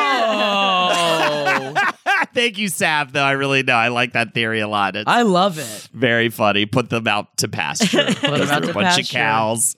[2.34, 3.22] Thank you, Sav, though.
[3.24, 3.76] I really know.
[3.76, 4.95] I like that theory a lot.
[4.95, 5.89] It's I love it.
[5.93, 6.66] very funny.
[6.66, 8.06] Put them out to pasture.
[8.08, 9.76] Put them out a to bunch of cows.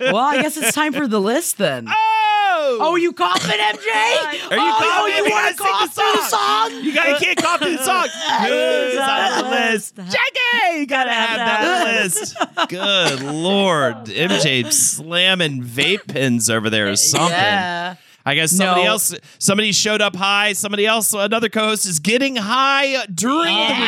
[0.00, 1.86] Well, I guess it's time for the list then.
[1.88, 2.18] Oh!
[2.54, 3.58] Oh, oh, you coughing, MJ?
[3.60, 5.24] Are you oh, coughing?
[5.24, 6.84] you want to cough through the song?
[6.84, 8.08] You gotta can't cough through the song.
[8.08, 9.96] Who's on the list?
[9.96, 10.78] Jackie!
[10.80, 12.36] You gotta have that list.
[12.68, 13.94] Good lord.
[14.06, 17.30] MJ slamming vape pens over there or something.
[17.30, 17.94] Yeah.
[18.24, 18.90] I guess somebody No.
[18.90, 20.52] else, somebody showed up high.
[20.52, 23.82] Somebody else, another co-host is getting high during the recording.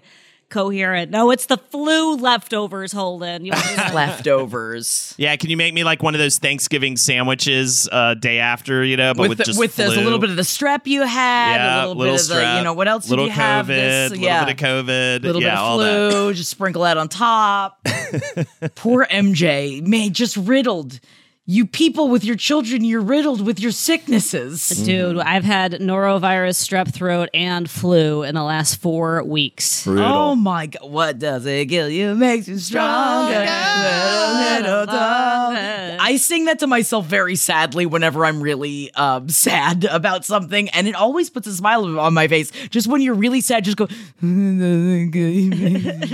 [0.52, 1.10] coherent.
[1.10, 3.44] No, it's the flu leftovers, Holden.
[3.44, 3.52] You
[3.92, 5.14] Leftovers.
[5.16, 8.96] Yeah, can you make me like one of those Thanksgiving sandwiches uh, day after, you
[8.96, 11.02] know, but with, with, the, just with there's a little bit of the strep you
[11.02, 13.66] had, yeah, a little, bit of the, you know, what else little did you have?
[13.66, 16.12] COVID, This, little bit of COVID, little yeah, bit all of that.
[16.12, 17.80] flu, just sprinkle that on top.
[18.74, 21.00] Poor MJ, man, just riddled.
[21.44, 24.68] You people with your children, you're riddled with your sicknesses.
[24.68, 29.84] Dude, I've had norovirus, strep throat, and flu in the last four weeks.
[29.88, 33.40] Oh my god, what does it kill you makes you stronger.
[33.40, 34.94] Little, little.
[34.94, 40.86] I sing that to myself very sadly whenever I'm really um, sad about something, and
[40.86, 42.52] it always puts a smile on my face.
[42.70, 43.86] Just when you're really sad, just go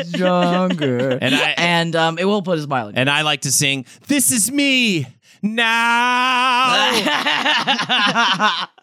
[0.04, 2.86] stronger, And I- and um, it will put a smile.
[2.86, 5.06] on your And I like to sing, This is me
[5.42, 6.98] now.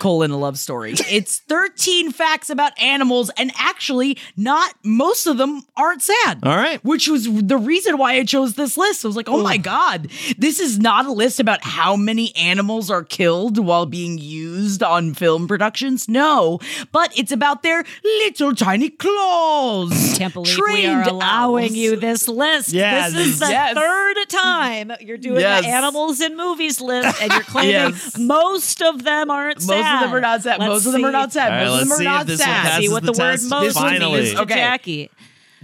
[0.00, 0.94] colon a love story.
[1.10, 6.40] It's 13 facts about animals, and actually, not most of them aren't sad.
[6.42, 6.82] All right.
[6.84, 9.04] Which was the reason why I chose this list.
[9.04, 10.08] I was like, oh my God,
[10.38, 15.14] this is not a list about how many animals are killed while being used on
[15.14, 16.08] film productions.
[16.08, 16.58] No,
[16.92, 20.14] but it's about their little tiny claws.
[20.18, 21.72] Can't believe we are Trained allowing owls.
[21.76, 22.72] you this list.
[22.72, 23.74] Yeah, this is the yes.
[23.74, 25.64] third time you're doing Yes.
[25.64, 28.16] the animals in movies list, and you're claiming Yes.
[28.18, 30.58] most of them aren't Most of them are not sad.
[30.58, 31.52] Let's most of them are not sad.
[31.52, 32.80] All right, most of them are not sad.
[32.80, 34.20] See what the the, word test most finally.
[34.22, 34.54] means to Okay.
[34.54, 35.10] Jackie.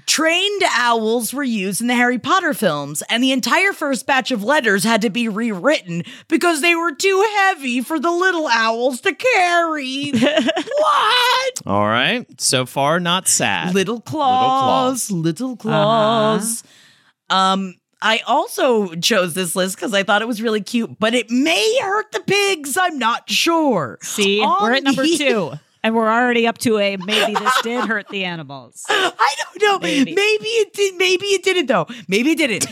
[0.05, 4.43] Trained owls were used in the Harry Potter films, and the entire first batch of
[4.43, 9.15] letters had to be rewritten because they were too heavy for the little owls to
[9.15, 10.11] carry.
[10.13, 11.63] what?
[11.67, 12.27] All right.
[12.41, 13.75] So far, not sad.
[13.75, 15.09] Little claws.
[15.11, 16.65] Little claws, little claws.
[17.31, 21.31] Um, I also chose this list because I thought it was really cute, but it
[21.31, 22.77] may hurt the pigs.
[22.77, 23.99] I'm not sure.
[24.03, 25.53] See, On we're at number two.
[25.85, 28.85] And we're already up to a maybe this did hurt the animals.
[28.89, 29.79] I don't know.
[29.79, 30.15] Maybe.
[30.15, 30.49] Maybe.
[30.49, 30.97] it did.
[30.97, 31.87] Maybe it didn't though.
[32.09, 32.67] Maybe it didn't.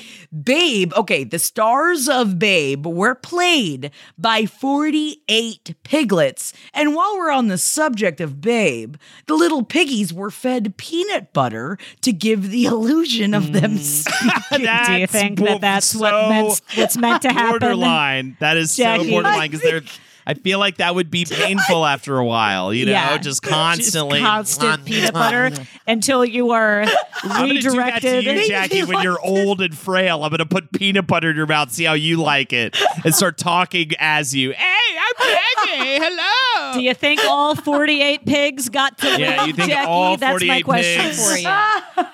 [0.44, 0.92] Babe.
[0.94, 6.52] Okay, the stars of Babe were played by 48 piglets.
[6.72, 8.96] And while we're on the subject of Babe,
[9.26, 13.78] the little piggies were fed peanut butter to give the illusion of them mm.
[14.50, 14.66] speaking.
[14.86, 17.58] Do you think that that's what meant, what's meant to happen?
[17.60, 18.36] borderline.
[18.40, 19.04] That is Jackie.
[19.04, 19.82] so borderline because they're.
[20.30, 23.18] I feel like that would be painful after a while, you know, Yeah.
[23.18, 24.20] just constantly.
[24.20, 25.50] Just constant peanut butter
[25.88, 26.84] until you are
[27.24, 28.24] I'm do that to redirected.
[28.24, 30.22] you, Jackie, when you're old and frail.
[30.22, 33.36] I'm gonna put peanut butter in your mouth, see how you like it, and start
[33.38, 34.52] talking as you.
[34.52, 36.04] Hey, I'm Jackie.
[36.04, 36.72] Hello.
[36.74, 39.88] Do you think all 48 pigs got to live, Yeah, you think Jackie?
[39.88, 42.12] all That's my question pigs- for you.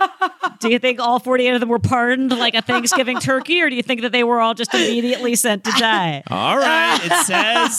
[0.61, 3.77] do you think all 48 of them were pardoned like a Thanksgiving turkey, or do
[3.77, 6.23] you think that they were all just immediately sent to die?
[6.31, 6.99] All right.
[7.05, 7.79] It says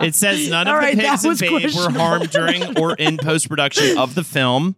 [0.00, 3.48] it says none of right, the pigs and babe were harmed during or in post
[3.48, 4.76] production of the film.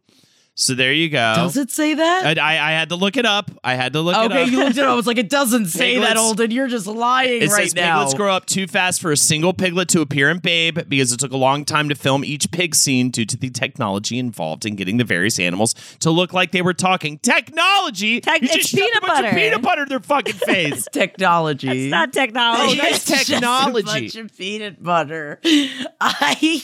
[0.54, 1.32] So there you go.
[1.34, 2.38] Does it say that?
[2.38, 3.50] I, I, I had to look it up.
[3.64, 4.88] I had to look it Okay, you looked at it.
[4.88, 6.50] I was like, it doesn't say that, Piglets- Olden.
[6.50, 8.00] You're just lying It right says now.
[8.00, 11.18] piglets grow up too fast for a single piglet to appear in Babe because it
[11.20, 14.76] took a long time to film each pig scene due to the technology involved in
[14.76, 17.18] getting the various animals to look like they were talking.
[17.20, 18.20] Technology?
[18.20, 19.36] Tech- you just it's shoved peanut a bunch of butter.
[19.36, 20.86] peanut butter in their fucking face.
[20.92, 21.84] Technology.
[21.86, 22.78] It's not technology.
[22.78, 25.40] Oh, that's It's just a bunch of peanut butter.
[26.00, 26.62] I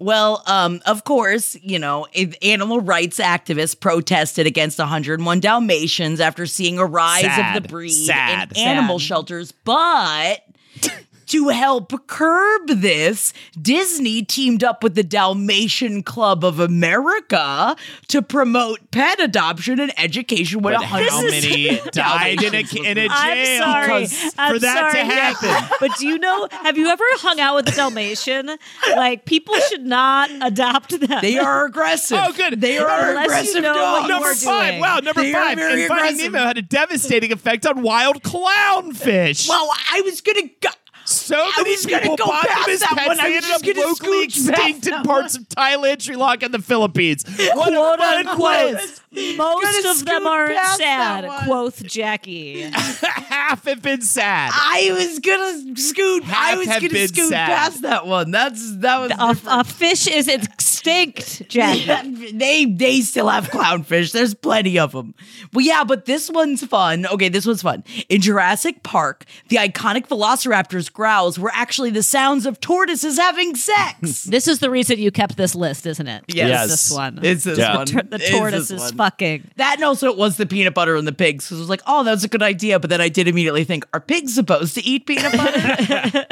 [0.00, 2.06] well, um, of course, you know,
[2.42, 7.56] animal rights activists protested against 101 Dalmatians after seeing a rise Sad.
[7.56, 8.52] of the breed Sad.
[8.56, 9.06] in animal Sad.
[9.06, 10.40] shelters, but.
[11.28, 17.76] To help curb this, Disney teamed up with the Dalmatian Club of America
[18.08, 22.96] to promote pet adoption and education with But how 100 many died in a, in
[22.98, 23.86] a jail I'm sorry.
[24.04, 25.68] because- I'm for that sorry, to happen?
[25.80, 28.50] But do you know, have you ever hung out with a Dalmatian?
[28.96, 31.18] Like, people should not adopt them.
[31.20, 32.18] They are aggressive.
[32.20, 32.58] Oh, good.
[32.60, 34.08] They are Unless you aggressive know dogs.
[34.08, 34.68] Number five.
[34.70, 34.80] doing.
[34.80, 35.56] Wow, number They are five.
[35.58, 36.32] very And Finding aggressive.
[36.32, 39.46] Nemo had a devastating effect on wild clownfish.
[39.46, 40.70] Well, I was gonna go.
[41.08, 43.20] So I many people go bought them as pets.
[43.20, 47.24] They ended up locally extinct in parts of Thailand, Sri Lanka, and the Philippines.
[47.54, 49.00] What a Quote unquote.
[49.12, 49.38] List.
[49.38, 52.60] Most of them aren't sad, quoth Jackie.
[52.72, 54.50] Half have been sad.
[54.54, 56.22] I was gonna scoot.
[56.26, 57.48] I was have gonna been scoot sad.
[57.48, 58.30] past that one.
[58.30, 59.38] That's that was.
[59.46, 62.32] A, a fish is extinct, Jackie.
[62.32, 64.12] they they still have clownfish.
[64.12, 65.14] There's plenty of them.
[65.52, 67.06] Well, yeah, but this one's fun.
[67.06, 67.84] Okay, this one's fun.
[68.08, 74.24] In Jurassic Park, the iconic Velociraptor's growls were actually the sounds of tortoises having sex.
[74.24, 76.24] This is the reason you kept this list, isn't it?
[76.28, 76.64] Yes.
[76.70, 77.20] It's this one.
[77.22, 77.76] It's this Yeah.
[77.76, 77.86] one.
[77.86, 78.96] The It's tortoise this is one.
[78.98, 79.50] Fucking.
[79.56, 81.82] That and also it was the peanut butter and the pigs because it was like,
[81.86, 82.78] oh, that's a good idea.
[82.78, 86.26] But then I did immediately think, are pigs supposed to eat peanut butter?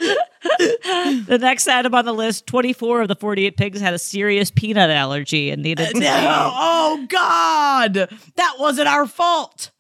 [1.28, 4.90] The next item on the list 24 of the 48 pigs had a serious peanut
[4.90, 9.72] allergy and needed to No, oh God, that wasn't our fault.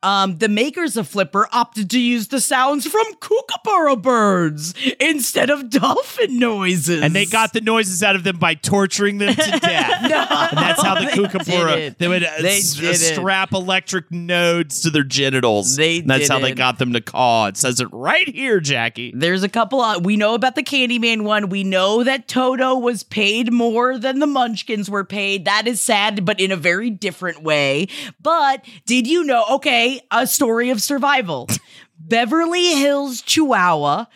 [0.00, 5.70] Um, the makers of Flipper opted to use the sounds from kookaburra birds instead of
[5.70, 7.02] dolphin noises.
[7.02, 10.02] And they got the noises out of them by torturing them to death.
[10.02, 10.10] and
[10.58, 12.78] that's how the kookaburra they would uh, They s-
[13.12, 15.74] strap electric nodes to their genitals.
[15.74, 17.46] They that's how they got them to caw.
[17.46, 19.12] It says it right here, Jackie.
[19.16, 19.80] There's a couple.
[19.80, 21.48] Uh, we know about the Candyman one.
[21.48, 25.44] We know that Toto was paid more than the Munchkins were paid.
[25.44, 27.88] That is sad, but in a very different way.
[28.22, 29.44] But did you know?
[29.50, 31.48] Okay, a story of survival.
[31.98, 34.06] Beverly Hills Chihuahua.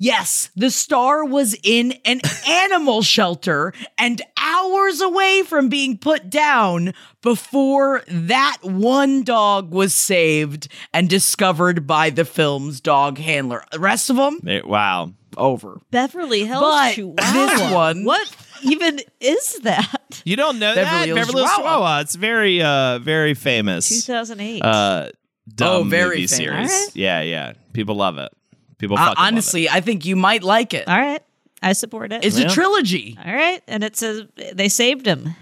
[0.00, 6.94] Yes, the star was in an animal shelter and hours away from being put down
[7.20, 13.64] before that one dog was saved and discovered by the film's dog handler.
[13.72, 15.14] The rest of them, They- wow.
[15.36, 15.80] over.
[15.90, 17.32] Beverly Hills But Chihuahua.
[17.32, 20.22] this one- What even is that?
[20.24, 21.06] You don't know Beverly that?
[21.06, 21.74] Hills Beverly Hills Chihuahua.
[21.74, 22.00] Chihuahua.
[22.02, 23.88] It's very uh very famous.
[24.06, 24.62] 2008.
[24.64, 25.08] Uh
[25.54, 26.36] dumb Oh, very movie famous.
[26.36, 26.70] series.
[26.72, 26.96] Alright.
[26.96, 27.52] Yeah, yeah.
[27.72, 28.30] People love it.
[28.78, 29.32] People Uh, fucking love it.
[29.32, 30.86] honestly, I think you might like it.
[30.88, 31.22] All right.
[31.62, 32.24] I support it.
[32.24, 32.46] It's Yeah.
[32.46, 33.18] a trilogy.
[33.24, 33.60] All right.
[33.66, 34.22] And it says
[34.54, 35.34] they saved him.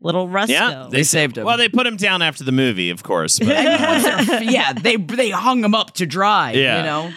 [0.00, 0.48] Little Rusco.
[0.52, 1.44] Yeah, They saved him.
[1.46, 3.38] Well, they put him down after the movie, of course.
[3.38, 3.48] But
[4.44, 6.52] yeah, they they hung him up to dry.
[6.52, 6.78] Yeah.
[6.78, 7.12] You know,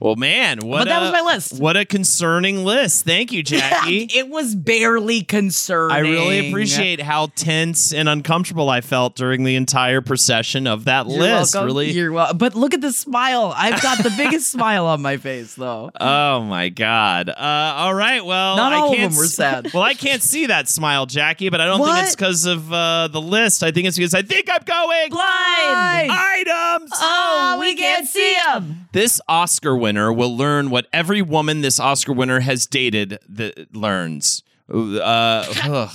[0.00, 1.60] well, man, what But that a- was my list.
[1.60, 3.04] What a concerning list.
[3.04, 4.08] Thank you, Jackie.
[4.14, 5.96] it was barely concerning.
[5.96, 11.06] I really appreciate how tense and uncomfortable I felt during the entire procession of that
[11.08, 11.54] You're list.
[11.54, 11.66] welcome.
[11.66, 11.90] Really.
[11.90, 13.52] You're wel- But look at the smile.
[13.56, 15.90] I've got the biggest smile on my face, though.
[16.00, 17.28] Oh my God!
[17.28, 19.72] Uh, all right, well, Not I all of can't them were sad.
[19.74, 23.08] Well, I can't see that smile, Jackie, but I don't think it's because of uh,
[23.08, 23.62] the list.
[23.62, 26.10] I think it's because I think I'm going Blind.
[26.10, 26.90] items.
[26.94, 28.88] Oh, we can't see them.
[28.92, 34.42] This Oscar winner will learn what every woman this Oscar winner has dated that learns.
[34.70, 35.88] Uh.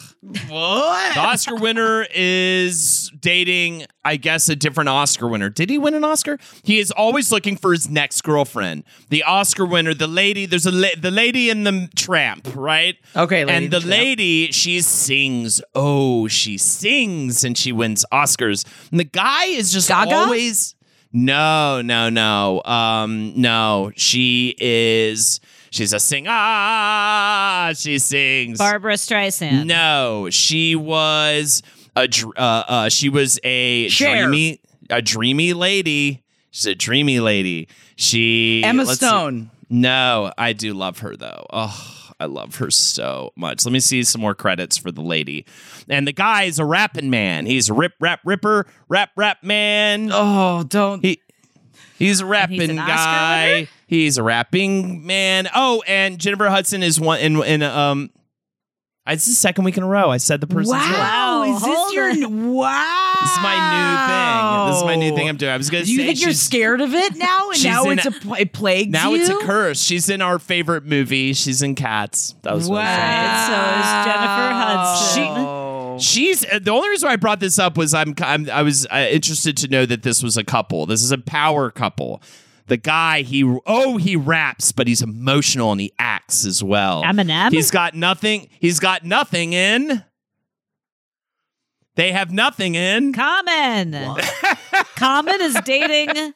[0.48, 1.14] What?
[1.14, 5.50] The Oscar winner is dating, I guess, a different Oscar winner.
[5.50, 6.40] Did he win an Oscar?
[6.64, 8.84] He is always looking for his next girlfriend.
[9.10, 12.96] The Oscar winner, the lady, there's a la- the lady in the tramp, right?
[13.16, 15.62] Okay, Lady and the lady, she sings.
[15.76, 18.66] Oh, she sings and she wins Oscars.
[18.90, 20.16] And the guy is just Gaga?
[20.16, 20.74] always.
[21.14, 22.62] No, no, no.
[22.66, 23.92] Um, no.
[23.96, 25.40] She is.
[25.70, 27.74] She's a singer.
[27.76, 28.58] She sings.
[28.58, 29.66] Barbra Streisand.
[29.66, 31.64] No, she was
[31.96, 32.08] a
[32.38, 34.26] uh, uh, she was a Cher.
[34.28, 34.60] dreamy
[34.90, 36.24] a dreamy lady.
[36.52, 37.68] She's a dreamy lady.
[37.96, 39.06] She Emma let's see.
[39.08, 39.52] Stone.
[39.70, 41.46] No, I do love her though.
[41.52, 43.66] Oh, I love her so much.
[43.66, 45.46] Let me see some more credits for the lady.
[45.90, 47.46] And the guy is a rapping man.
[47.46, 50.10] He's a rip rap ripper, rap rap man.
[50.12, 51.02] Oh, don't.
[51.02, 51.22] He
[51.98, 53.68] he's a rapping Oscar guy.
[53.88, 55.50] He's a rapping man.
[55.54, 58.10] Oh, and Jennifer Hudson is one in in um.
[59.06, 60.10] It's the second week in a row.
[60.10, 60.80] I said the person's name.
[60.94, 61.42] wow.
[61.44, 62.10] Wow, Is this hold your.
[62.10, 62.54] on.
[62.54, 63.14] Wow.
[63.22, 64.68] This is my new thing.
[64.72, 65.52] This is my new thing I'm doing.
[65.52, 65.92] I was gonna say.
[65.92, 67.50] Do you think you're scared of it now?
[67.50, 69.20] And now in it's a- a, pl- it plagues Now you?
[69.20, 69.82] it's a curse.
[69.82, 71.34] She's in our favorite movie.
[71.34, 72.34] She's in Cats.
[72.44, 73.60] That was what I was saying.
[73.60, 75.46] Right, so is Jennifer Hudson.
[75.48, 75.98] Oh.
[76.00, 78.88] She's uh, the only reason why I brought this up was I'm, I'm I was
[78.88, 80.86] uh, interested to know that this was a couple.
[80.86, 82.22] This is a power couple.
[82.74, 87.04] The guy he oh he raps, but he's emotional and he acts as well.
[87.04, 87.52] Eminem?
[87.52, 88.50] He's got nothing.
[88.60, 90.04] He's got nothing in.
[91.96, 93.14] They have nothing in.
[93.14, 93.96] Common.
[94.96, 96.34] Common is dating Jennifer,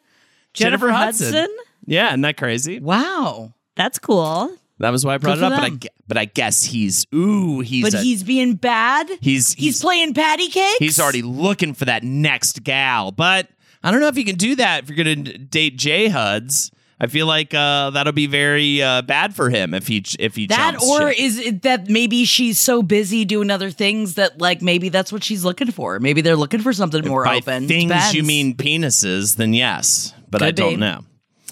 [0.53, 1.33] Jennifer Hudson.
[1.33, 1.57] Hudson.
[1.87, 2.79] Yeah, isn't that crazy?
[2.81, 3.55] Wow.
[3.75, 4.55] That's cool.
[4.77, 5.59] That was why I brought Good it up.
[5.59, 9.09] But I, but I guess he's ooh he's But a- he's being bad.
[9.21, 10.77] he's He's playing patty cakes.
[10.77, 13.11] He's already looking for that next gal.
[13.11, 13.47] But
[13.83, 16.71] I don't know if you can do that if you're going to date J Huds.
[16.99, 20.47] I feel like uh, that'll be very uh, bad for him if he if he
[20.47, 21.19] that, or ship.
[21.19, 25.23] is it that maybe she's so busy doing other things that like maybe that's what
[25.23, 25.99] she's looking for.
[25.99, 27.67] Maybe they're looking for something more by open.
[27.67, 28.15] things Depends.
[28.15, 30.13] you mean penises, then yes.
[30.29, 30.77] But I don't be.
[30.77, 31.03] know.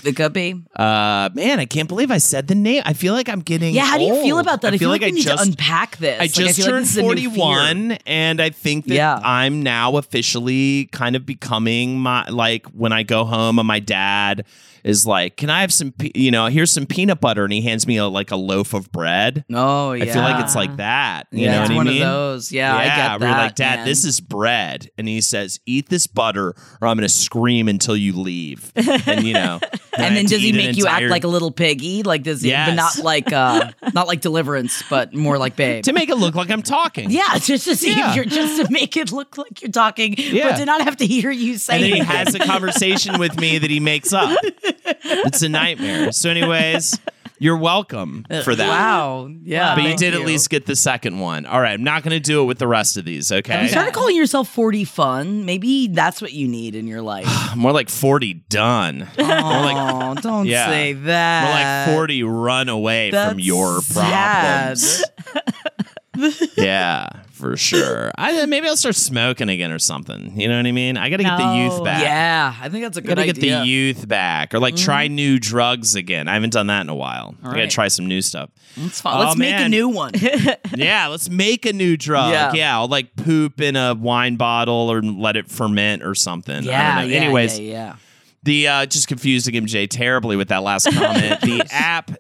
[0.06, 0.62] It could be.
[0.76, 2.84] Uh, man, I can't believe I said the name.
[2.86, 4.74] I feel like I'm getting Yeah, how do you feel about that?
[4.74, 6.20] I feel, like, I need just to unpack this.
[6.20, 7.36] I just like turned a new fear.
[7.38, 9.20] 41 and I think that Yeah.
[9.24, 14.46] I'm now officially kind of becoming my like when I go home and my dad
[14.86, 17.62] is like, "Can I have some pe- you know, here's some peanut butter." And he
[17.62, 19.44] hands me a, like a loaf of bread.
[19.54, 20.04] Oh yeah.
[20.06, 21.24] I feel like it's like that.
[21.32, 22.02] You yeah, know it's what I one mean?
[22.02, 22.52] of those.
[22.54, 23.86] Yeah, I get we're like, Dad, man.
[23.88, 24.90] this is bread.
[24.98, 28.72] And he says, Eat this butter or I'm gonna scream until you leave.
[28.76, 29.60] And you know.
[29.98, 32.04] I And then does he make you act like a little piggy?
[32.04, 32.50] Like does he?
[32.50, 32.70] Yes.
[32.70, 35.84] But not like uh, not like Deliverance, but more like Babe.
[35.86, 37.10] to make it look like I'm talking.
[37.12, 38.10] yeah, just to see Yeah.
[38.12, 40.50] if you're just to make it look like you're talking, Yeah.
[40.52, 43.40] but to not have to hear you say and then he has a conversation with
[43.40, 44.38] me that he makes up.
[44.86, 46.12] It's a nightmare.
[46.12, 47.00] So, anyways,
[47.38, 48.68] You're welcome uh, for that.
[48.70, 49.30] Wow.
[49.44, 49.76] Yeah.
[49.76, 51.46] But you thank did at least get the second one.
[51.46, 53.62] All right, I'm not going to do it with the rest of these, okay?
[53.64, 55.44] You started calling yourself 40 fun.
[55.46, 57.28] Maybe that's what you need in your life.
[57.58, 59.00] More like 40 done.
[59.18, 60.68] More like oh, don't Yeah.
[60.70, 61.86] say that.
[61.88, 64.78] more like 40 run away from That's your sad.
[64.78, 66.52] problems.
[66.58, 68.12] yeah, for sure.
[68.18, 70.40] I maybe I'll start smoking again or something.
[70.40, 70.98] You know what I mean?
[70.98, 72.02] I got to get the youth back.
[72.02, 73.24] Yeah, I think that's a good idea.
[73.24, 76.28] I Gotta get the youth back, or like try new drugs again.
[76.28, 77.36] I haven't done that in a while.
[77.42, 77.70] I gotta right.
[77.70, 78.50] try some new stuff.
[78.78, 80.14] Oh, Let's make a new one.
[80.76, 82.32] yeah, let's make a new drug.
[82.32, 82.54] Yeah.
[82.54, 82.78] Yeah.
[82.78, 86.64] I'll like poop in a wine bottle or let it ferment or something.
[86.64, 87.96] Yeah, yeah, Anyways, yeah, yeah.
[88.44, 91.42] the uh, just confused MJ terribly with that last comment.
[91.42, 92.12] the app,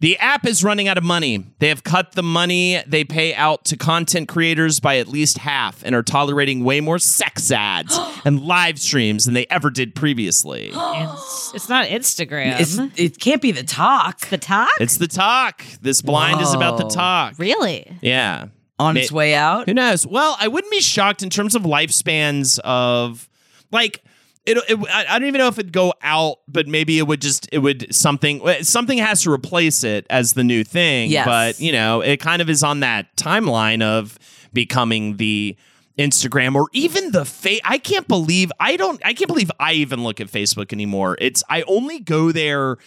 [0.00, 1.44] the app is running out of money.
[1.58, 5.82] They have cut the money they pay out to content creators by at least half,
[5.84, 10.72] and are tolerating way more sex ads and live streams than they ever did previously.
[10.98, 12.60] It's, it's not Instagram.
[12.60, 14.68] It's, it can't be the talk the talk?
[14.80, 15.62] it's the talk.
[15.80, 17.38] This blind is about the talk.
[17.38, 17.96] really?
[18.00, 18.48] Yeah.
[18.78, 19.66] on May- its way out.
[19.68, 20.06] Who knows?
[20.06, 23.28] Well, I wouldn't be shocked in terms of lifespans of
[23.70, 24.02] like
[24.48, 27.20] it, it I I don't even know if it'd go out, but maybe it would
[27.20, 31.10] just it would something something has to replace it as the new thing.
[31.10, 31.26] Yes.
[31.26, 34.18] But you know, it kind of is on that timeline of
[34.52, 35.56] becoming the
[35.98, 40.02] Instagram or even the fa- I can't believe I don't I can't believe I even
[40.02, 41.16] look at Facebook anymore.
[41.20, 42.78] It's I only go there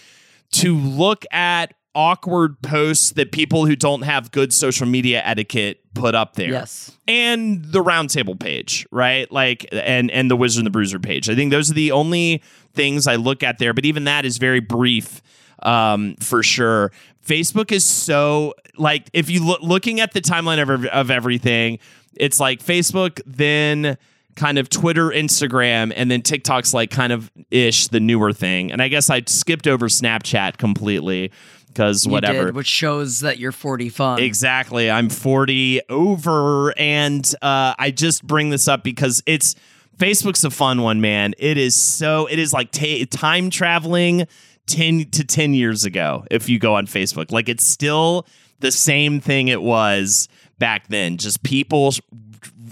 [0.51, 6.15] to look at awkward posts that people who don't have good social media etiquette put
[6.15, 6.49] up there.
[6.49, 6.91] Yes.
[7.07, 9.31] And the roundtable page, right?
[9.31, 11.29] Like and and the Wizard and the Bruiser page.
[11.29, 12.41] I think those are the only
[12.73, 15.21] things I look at there, but even that is very brief
[15.63, 16.91] um for sure.
[17.25, 21.79] Facebook is so like if you look looking at the timeline of of everything,
[22.15, 23.97] it's like Facebook then
[24.35, 28.71] kind of Twitter, Instagram, and then TikTok's like kind of ish the newer thing.
[28.71, 31.31] And I guess I skipped over Snapchat completely
[31.73, 32.45] because whatever.
[32.45, 34.19] did, which shows that you're 40 fun.
[34.19, 34.89] Exactly.
[34.89, 39.55] I'm 40 over, and uh, I just bring this up because it's
[39.97, 41.33] Facebook's a fun one, man.
[41.37, 44.27] It is so, it is like ta time traveling
[44.67, 47.31] 10 to 10 years ago if you go on Facebook.
[47.31, 48.25] Like it's still
[48.59, 50.27] the same thing it was
[50.59, 51.17] back then.
[51.17, 51.99] Just people sh-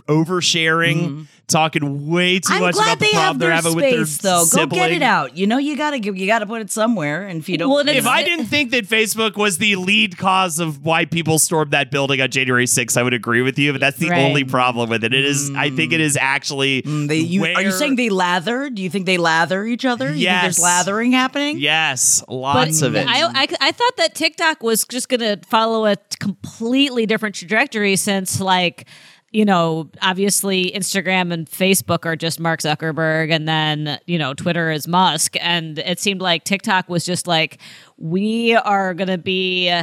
[0.08, 4.00] oversharing, talking way too I'm much about the they problem have they're their having space,
[4.00, 4.43] with their though.
[4.45, 4.70] sibling.
[4.70, 5.36] Go get it out.
[5.38, 7.28] You know, you gotta you gotta put it somewhere.
[7.28, 10.60] And if you don't, Well, If I didn't think that Facebook was the lead cause
[10.60, 13.72] of why people stormed that building on January 6th, I would agree with you.
[13.72, 14.22] But that's the Right.
[14.24, 15.14] only problem with it.
[15.14, 15.52] It is.
[15.56, 16.82] I think it is actually.
[16.84, 18.70] Mm, they, you, are you saying they lather?
[18.70, 20.06] Do you think they lather each other?
[20.08, 20.43] You think Yes.
[20.43, 21.60] there's lathering happening?
[21.60, 23.08] Yes, lots of it.
[23.08, 27.95] I, I, I thought that TikTok was just going to follow a completely different trajectory
[27.95, 28.86] since, like,
[29.32, 34.71] you know, obviously Instagram and Facebook are just Mark Zuckerberg, and then, you know, Twitter
[34.71, 35.36] is Musk.
[35.39, 37.59] And it seemed like TikTok was just like,
[37.97, 39.73] we are going to be.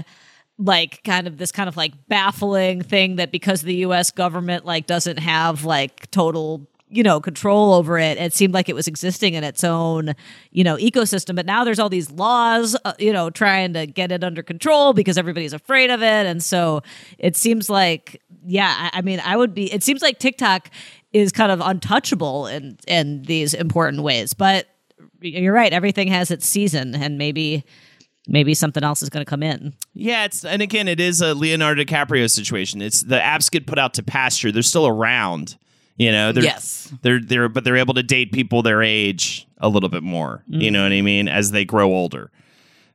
[0.59, 4.87] like kind of this kind of like baffling thing that because the US government like
[4.87, 9.35] doesn't have like total you know control over it it seemed like it was existing
[9.35, 10.15] in its own
[10.53, 14.13] you know ecosystem but now there's all these laws uh, you know trying to get
[14.13, 16.83] it under control because everybody's afraid of it and so
[17.19, 20.71] it seems like yeah I, I mean i would be it seems like tiktok
[21.13, 24.67] is kind of untouchable in in these important ways but
[25.21, 27.65] you're right everything has its season and maybe
[28.29, 31.35] maybe something else is going to come in yeah, it's and again, it is a
[31.35, 32.83] Leonardo DiCaprio situation.
[32.83, 34.53] It's the apps get put out to pasture.
[34.53, 35.57] They're still around.
[35.97, 36.93] You know, they're, Yes.
[37.01, 40.45] they're they're but they're able to date people their age a little bit more.
[40.47, 40.85] You know mm-hmm.
[40.85, 41.29] what I mean?
[41.29, 42.31] As they grow older,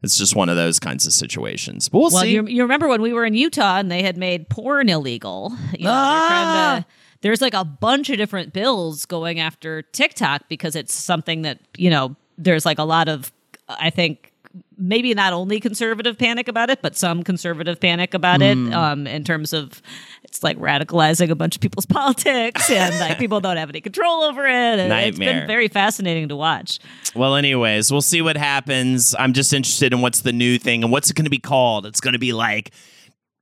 [0.03, 1.89] it's just one of those kinds of situations.
[1.89, 2.31] But we'll, Well, see.
[2.33, 5.55] you, you remember when we were in Utah and they had made porn illegal?
[5.77, 6.85] You know, Ah!
[7.21, 11.89] there's like a bunch of different bills going after TikTok because it's something that, you
[11.89, 13.31] know, there's like a lot of,
[13.69, 14.30] I think,
[14.77, 18.67] maybe not only conservative panic about it, but some conservative panic about Hmm.
[18.67, 19.81] it um, in terms of
[20.23, 24.23] it's like radicalizing a bunch of people's politics and like people don't have any control
[24.23, 24.51] over it.
[24.79, 25.39] And it's Nightmare.
[25.41, 26.79] been very fascinating to watch.
[27.15, 29.13] Well, anyways, we'll see what happens.
[29.19, 31.85] I'm just interested in what's the new thing and what's it going to be called.
[31.85, 32.71] It's going to be like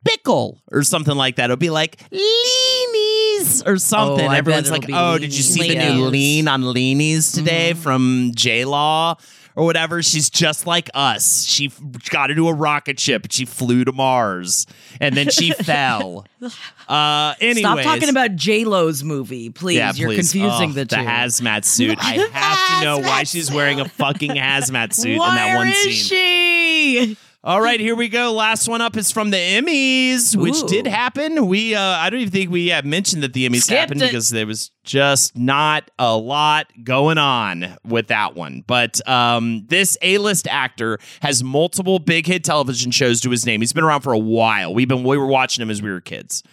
[0.06, 1.46] pickle or something like that.
[1.46, 4.28] It'll be like leanies or something.
[4.28, 8.32] Oh, Everyone's like, be "Oh, did you see the new lean on leanies today from
[8.36, 9.16] J Law?"
[9.60, 10.02] Or whatever.
[10.02, 11.46] She's just like us.
[11.46, 13.24] She f- got into a rocket ship.
[13.24, 14.66] And she flew to Mars,
[15.02, 16.26] and then she fell.
[16.88, 19.76] Uh, anyways, Stop talking about J Lo's movie, please.
[19.78, 20.32] yeah, You're please.
[20.32, 20.96] confusing Oh, the two.
[20.96, 22.00] The hazmat suit.
[22.02, 25.92] I have to know why she's wearing a fucking hazmat suit in that one scene.
[25.92, 27.18] she?
[27.42, 28.34] All right, here we go.
[28.34, 30.68] Last one up is from the Emmys, which Ooh.
[30.68, 31.48] did happen.
[31.48, 34.08] We uh I don't even think we have mentioned that the Emmys Skipped happened it.
[34.12, 38.66] because there was just not a lot going on with that one.
[38.68, 43.62] But um this A-list actor has multiple big hit television shows to his name.
[43.62, 44.74] He's been around for a while.
[44.74, 46.44] We've been we were watching him as we were kids.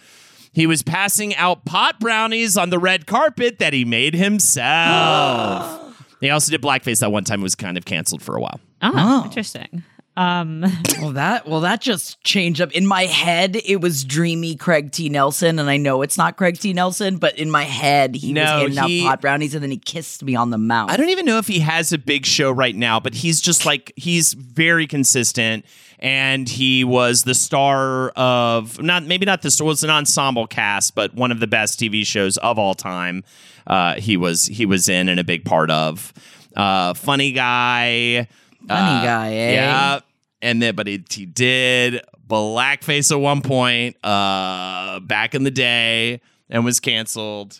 [0.53, 5.97] He was passing out pot brownies on the red carpet that he made himself.
[6.21, 7.41] he also did blackface that one time.
[7.41, 8.61] It was kind of canceled for a while.
[8.81, 9.25] Oh, Oh.
[9.25, 9.83] interesting.
[10.17, 10.65] Um,
[10.99, 12.71] Well, that well, that just changed up.
[12.71, 15.09] In my head, it was dreamy Craig T.
[15.09, 16.73] Nelson, and I know it's not Craig T.
[16.73, 19.69] Nelson, but in my head, he No, was handing he- out pot brownies, and then
[19.69, 20.89] he kissed me on the mouth.
[20.89, 23.63] I don't even know if he has a big show right now, but he's just
[23.63, 25.65] like he's very consistent,
[25.99, 30.95] and he was the star of not maybe not the star was an ensemble cast,
[30.95, 33.23] but one of the best TV shows of all time.
[33.67, 36.11] Uh, he was he was in and a big part of.
[36.55, 38.27] Uh, funny guy,
[38.67, 39.53] Funny Uh, guy, eh?
[39.53, 39.99] yeah.
[40.41, 46.21] And then, but he, he did blackface at one point, uh, back in the day,
[46.49, 47.59] and was canceled,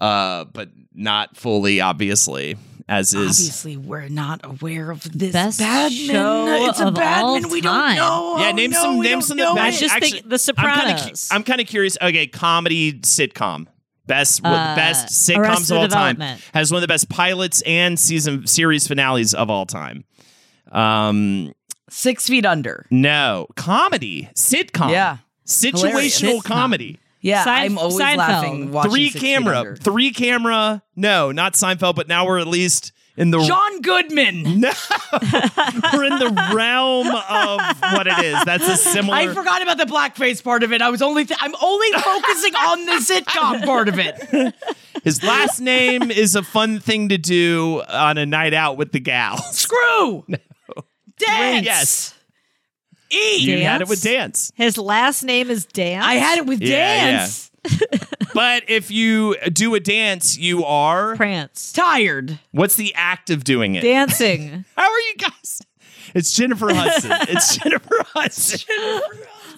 [0.00, 2.56] uh, but not fully, obviously,
[2.88, 3.38] as is.
[3.40, 5.90] Obviously, we're not aware of this Best Badman.
[5.92, 7.44] show it's a of Badman.
[7.44, 7.96] all we time.
[7.96, 8.36] don't know.
[8.42, 9.36] Yeah, Oh, name no, some we name don't some.
[9.38, 9.78] know that- it.
[9.78, 11.28] Just think actually, The I'm kinda cu- Sopranos.
[11.30, 11.96] I'm kind of curious.
[12.02, 13.66] Okay, comedy sitcom.
[14.06, 16.38] Best Uh, best sitcoms Arrested of all time.
[16.54, 20.04] Has one of the best pilots and season series finales of all time.
[20.72, 21.52] Um,
[21.90, 22.86] Six Feet Under.
[22.90, 24.90] no comedy sitcom.
[24.90, 25.18] Yeah.
[25.46, 26.42] situational Hilarious.
[26.42, 26.98] comedy.
[27.20, 28.16] Yeah, Sein- I'm always Seinfeld.
[28.18, 29.76] laughing watching three Six Feet camera, Under.
[29.76, 30.82] three camera.
[30.94, 34.60] No, not Seinfeld, but now we're at least in the John Goodman.
[34.60, 34.70] No,
[35.94, 37.60] we're in the realm of
[37.94, 38.44] what it is.
[38.44, 39.16] That's a similar.
[39.16, 40.82] I forgot about the blackface part of it.
[40.82, 44.54] I was only th- I'm only focusing on the sitcom part of it.
[45.02, 49.00] His last name is a fun thing to do on a night out with the
[49.00, 49.40] gals.
[49.58, 50.24] Screw.
[51.18, 51.64] Dance.
[51.66, 52.14] Yes.
[53.10, 53.40] Eat.
[53.40, 54.52] You had it with dance.
[54.54, 56.04] his last name is Dance.
[56.04, 57.50] I had it with Yeah, dance.
[58.34, 61.16] But if you do a dance, you are.
[61.16, 61.72] Prance.
[61.72, 62.38] Tired.
[62.52, 63.80] What's the act of doing it?
[63.80, 64.64] Dancing.
[64.76, 65.62] How are you guys?
[66.14, 67.10] It's Jennifer Hudson.
[67.28, 68.60] It's Jennifer Hudson.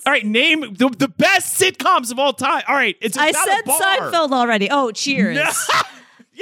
[0.06, 2.62] All right, name the, the best sitcoms of all time.
[2.68, 3.80] All right, it's I got said a bar.
[3.80, 4.68] Seinfeld already.
[4.70, 5.36] Oh, cheers.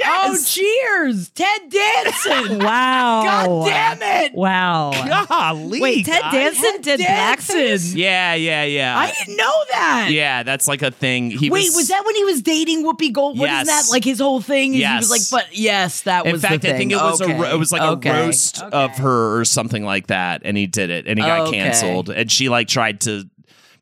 [0.05, 1.29] Oh, cheers.
[1.29, 2.59] Ted Danson.
[2.69, 3.23] Wow.
[3.23, 3.65] God
[3.99, 4.33] damn it.
[4.33, 4.91] Wow.
[5.27, 6.31] Golly, Wait, Ted guys.
[6.33, 7.55] Danson did Danson.
[7.55, 7.95] blackface?
[7.95, 8.97] Yeah, yeah, yeah.
[8.97, 10.09] I didn't know that.
[10.11, 11.31] yeah, that's like a thing.
[11.31, 13.37] He Wait, was that when he was dating Whoopi Gold?
[13.39, 13.67] What is Yes.
[13.87, 14.03] that like?
[14.03, 14.71] His whole thing.
[14.71, 15.09] is He Yes.
[15.09, 16.41] was like, but yes, that was In was.
[16.43, 17.33] fact, the I think it was a Okay.
[17.39, 18.09] ro- it was like Okay.
[18.09, 21.47] a roast of her or something like that, and he did it, and he got
[21.47, 21.57] Okay.
[21.57, 23.25] canceled, and she like tried to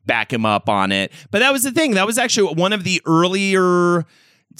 [0.06, 1.12] back him up on it.
[1.30, 1.92] But that was the thing.
[1.94, 4.06] That was actually one of the earlier.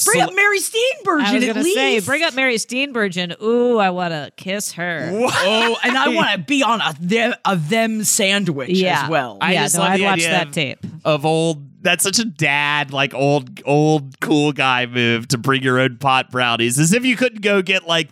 [0.05, 1.77] Bring cele- up Mary Steenburgen I was at gonna least.
[1.77, 3.41] say, bring up Mary Steenburgen.
[3.43, 5.11] Ooh, I want to kiss her.
[5.13, 9.03] Oh, and I want to be on a them, a them sandwich Yeah.
[9.05, 9.39] as well.
[9.41, 10.79] I yeah, just no, love I'd watch that of- tape.
[11.05, 11.65] of old.
[11.83, 16.31] That's such a dad, like old, old cool guy move to bring your own pot
[16.31, 18.09] brownies, as if you couldn't go get like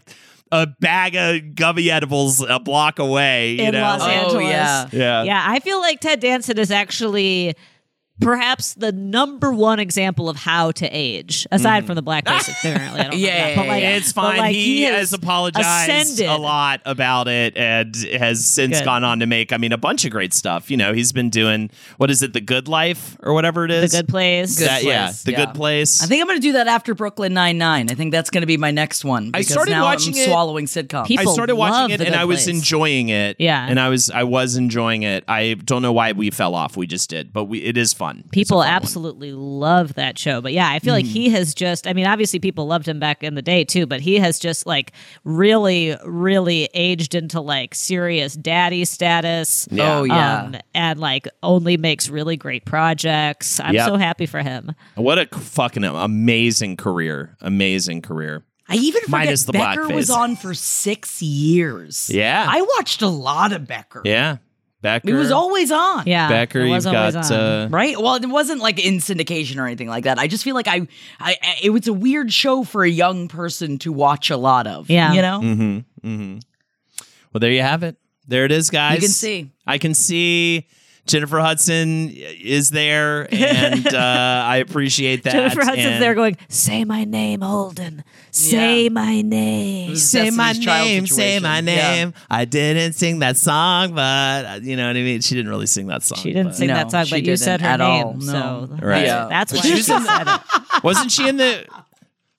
[0.52, 3.52] a bag of gummy edibles a block away.
[3.54, 4.44] You In know, Los Oh, Angeles.
[4.44, 4.86] yeah.
[4.92, 7.54] yeah, Yeah, I feel like Ted Danson is actually
[8.20, 11.86] perhaps the number one example of how to age, aside mm-hmm.
[11.86, 12.48] from the blackface.
[12.58, 14.38] Apparently, I don't know Yeah, that, but like, It's but, fine.
[14.38, 16.26] like, he, has, has apologized ascended.
[16.34, 18.84] a lot about it and has since Good.
[18.84, 20.70] gone on to make, I mean, a bunch of great stuff.
[20.70, 23.92] You know, he's been doing, what is it, The Good Life or whatever it is,
[23.92, 23.98] The?
[23.98, 24.58] Good Place.
[24.58, 25.44] Good That- yeah, The yeah.
[25.46, 26.02] Good Place.
[26.02, 27.90] I think I'm going to do that after Brooklyn Nine Nine.
[27.90, 29.30] I think that's going to be my next one.
[29.34, 31.06] I started now watching I'm it- swallowing sitcoms.
[31.06, 32.48] People I started watching it and I was Place.
[32.56, 33.36] enjoying it.
[33.38, 33.66] Yeah.
[33.68, 35.24] and I was I was enjoying it.
[35.28, 36.76] I don't know why we fell off.
[36.76, 38.05] We just did, but we it is fun.
[38.18, 38.74] It's a People fun one.
[38.74, 40.40] absolutely love that show.
[40.40, 41.08] But yeah, I feel like Mm.
[41.12, 44.00] he has just, I mean, obviously people loved him back in the day too, but
[44.00, 44.92] he has just like
[45.24, 49.68] really, really aged into like serious daddy status.
[49.70, 49.98] Yeah.
[49.98, 50.42] Oh yeah.
[50.42, 53.60] Um, and like only makes really great projects.
[53.60, 53.86] I'm Yep.
[53.86, 54.72] so happy for him.
[54.94, 57.36] What a fucking amazing career!
[57.40, 58.44] Amazing career.
[58.68, 62.10] I even forget Minus the Becker was on for six years.
[62.10, 62.46] Yeah.
[62.48, 64.02] I watched a lot of Becker.
[64.04, 64.38] Yeah,
[64.86, 65.08] Becker.
[65.10, 66.04] It was always on.
[66.06, 66.28] Yeah.
[66.28, 66.60] Becker.
[66.60, 67.40] it was You've always got on.
[67.40, 68.00] uh, Right.
[68.00, 70.18] Well, it wasn't like in syndication or anything like that.
[70.18, 70.86] I just feel like I,
[71.18, 74.88] I, it was a weird show for a young person to watch a lot of.
[74.88, 75.12] Yeah.
[75.12, 75.40] You know.
[75.42, 76.08] Mm-hmm.
[76.08, 76.38] Mm-hmm.
[77.32, 77.96] Well, there you have it.
[78.28, 78.94] There it is, guys.
[78.94, 79.50] You can see.
[79.66, 80.66] I can see
[81.06, 85.32] Jennifer Hudson is there, and uh, I appreciate that.
[85.32, 88.02] Jennifer Hudson's and- there going, say my name, Holden.
[88.32, 88.88] Say Yeah.
[88.90, 89.96] my name.
[89.96, 91.66] Say my name, say my situation.
[91.66, 91.94] Yeah.
[92.04, 92.14] name.
[92.28, 95.20] I didn't sing that song, but uh, you know what I mean.
[95.22, 96.18] She didn't really sing that song.
[96.18, 98.06] She didn't but- sing No, that song, she but you said her at name.
[98.06, 98.14] all.
[98.14, 98.68] No.
[98.68, 99.06] So Right.
[99.06, 99.26] Yeah.
[99.30, 100.40] that's But why she she was in- said it.
[100.84, 101.64] Wasn't she in the?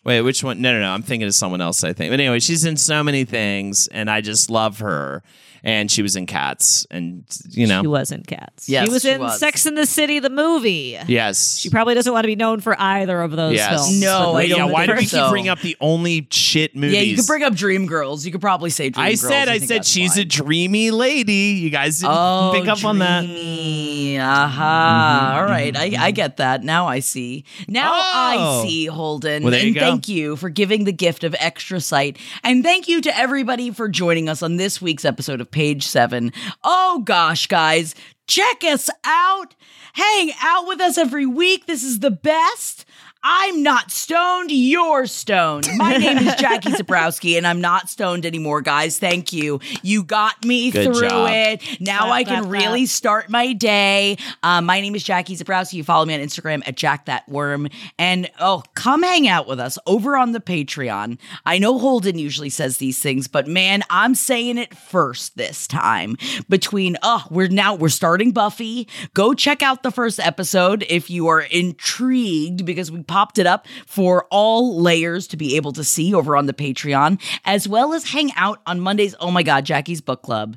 [0.04, 0.62] Wait, which one?
[0.62, 0.90] No, no, no.
[0.92, 1.84] I'm thinking of someone else.
[1.84, 2.12] I think.
[2.12, 5.24] But anyway, she's in so many things, and I just love her.
[5.68, 8.70] And she was in Cats, and you know, She was in Cats.
[8.70, 9.38] Yes, she was she in was.
[9.38, 10.98] Sex in the City, the movie.
[11.08, 13.70] yes, She probably doesn't want to be known for either of those yes.
[13.70, 14.00] films.
[14.02, 14.66] No, I don't yeah.
[14.66, 15.30] Why do we think keep so.
[15.30, 16.94] bringing up the only shit movies?
[16.96, 18.26] Yeah, you could bring up Dreamgirls.
[18.26, 18.98] You could probably say Dreamgirls.
[19.02, 20.22] I said, I think said she's fine.
[20.22, 21.34] a dreamy lady.
[21.34, 23.26] You guys didn't Oh, pick up on that.
[23.26, 24.20] dreamy.
[24.20, 24.48] Aha.
[24.48, 25.76] Mm-hmm, mm-hmm, All right.
[25.78, 26.14] I, I mm-hmm.
[26.16, 26.64] get that.
[26.64, 27.44] Now I see.
[27.68, 28.62] Now Oh.
[28.64, 29.44] I see, Holden.
[29.44, 29.82] Well, there you go.
[29.82, 32.18] thank you for giving the gift of extra sight.
[32.44, 36.32] And thank you to everybody for joining us on this week's episode of Page Seven.
[36.64, 37.96] Oh gosh, guys,
[38.28, 39.56] check us out.
[39.94, 41.66] Hang out with us every week.
[41.66, 42.86] This is the best.
[43.30, 45.68] I'm not stoned, you're stoned.
[45.76, 49.00] My name is Jackie Zebrowski, and I'm not stoned anymore, guys.
[49.00, 49.60] Thank you.
[49.84, 51.30] You got me Good through job.
[51.30, 51.82] it.
[51.82, 52.88] Now Clap, I can clap, really clap.
[52.90, 54.16] start my day.
[54.44, 55.74] Um, my name is Jackie Zebrowski.
[55.74, 57.68] You follow me on Instagram at Jack That Worm.
[58.00, 61.18] And oh, come hang out with us over on the Patreon.
[61.46, 66.16] I know Holden usually says these things, but man, I'm saying it first this time.
[66.48, 68.88] Between oh, we're now we're starting Buffy.
[69.14, 73.66] Go check out the first episode if you are intrigued because we popped it up
[73.88, 78.12] for all layers to be able to see over on the Patreon, as well as
[78.12, 79.16] hang out on Mondays.
[79.20, 80.56] Oh my God, Jackie's book club.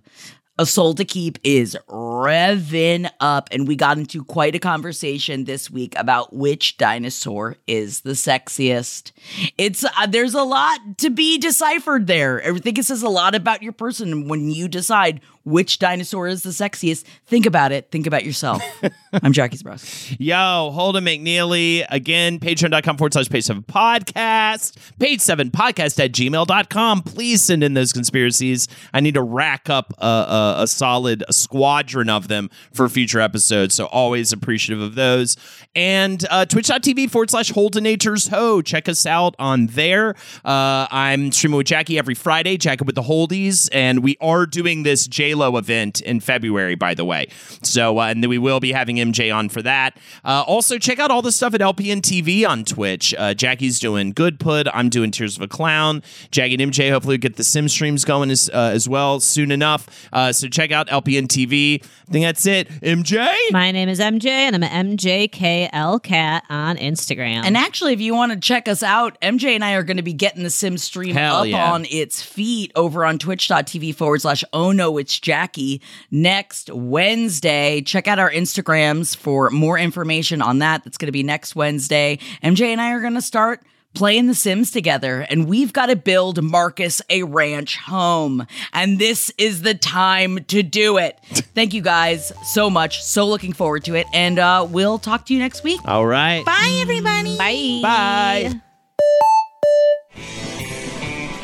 [0.59, 5.70] A Soul to Keep is revving up, and we got into quite a conversation this
[5.70, 9.12] week about which dinosaur is the sexiest.
[9.57, 12.43] It's uh, there's a lot to be deciphered there.
[12.45, 16.43] I think it says a lot about your person when you decide which dinosaur is
[16.43, 17.05] the sexiest.
[17.27, 17.90] Think about it.
[17.90, 18.62] Think about yourself.
[19.12, 20.16] I'm Jackie Zebrowski.
[20.18, 21.85] Yo, Holden McNeely.
[21.90, 24.77] Again, patreon.com forward slash page seven podcast.
[24.98, 27.02] Page seven podcast at gmail.com.
[27.02, 28.68] Please send in those conspiracies.
[28.94, 33.74] I need to rack up a, a, a solid squadron of them for future episodes.
[33.74, 35.36] So always appreciative of those.
[35.74, 38.62] And uh, twitch.tv forward slash Holdenators Ho.
[38.62, 40.14] Check us out on there.
[40.44, 43.68] Uh, I'm streaming with Jackie every Friday, Jackie with the Holdies.
[43.72, 45.06] And we are doing this
[45.41, 47.29] J-Lo event in February, by the way.
[47.62, 49.97] So, uh, and then we will be having MJ on for that.
[50.25, 53.15] Uh, also, check out all the stuff at LPN TV on Twitch.
[53.17, 54.69] Uh, Jackie's doing Good Put.
[54.69, 56.03] I'm doing Tears of a Clown.
[56.31, 60.09] Jackie and MJ hopefully get the Sim streams going as, uh, as well soon enough.
[60.12, 61.83] Uh, so check out LPN TV.
[61.83, 62.69] I think that's it.
[62.83, 63.33] MJ?
[63.51, 67.45] My name is MJ, and I'm an MJKL cat on Instagram.
[67.45, 70.03] And actually, if you want to check us out, MJ and I are going to
[70.03, 71.73] be getting the sim stream Hell up yeah.
[71.73, 75.80] on its feet over on twitch.tv forward slash oh no, it's Jackie
[76.10, 77.80] next Wednesday.
[77.82, 80.84] Check out our Instagrams for more information on that.
[80.84, 82.18] That's going to be next Wednesday.
[82.42, 83.62] MJ and I are going to start
[83.94, 88.47] playing The Sims together, and we've got to build Marcus a ranch home.
[88.72, 91.18] And this is the time to do it.
[91.55, 93.02] Thank you guys so much.
[93.02, 94.06] So looking forward to it.
[94.12, 95.80] And uh, we'll talk to you next week.
[95.84, 96.44] All right.
[96.44, 97.36] Bye, everybody.
[97.36, 97.80] Bye.
[97.82, 98.60] Bye.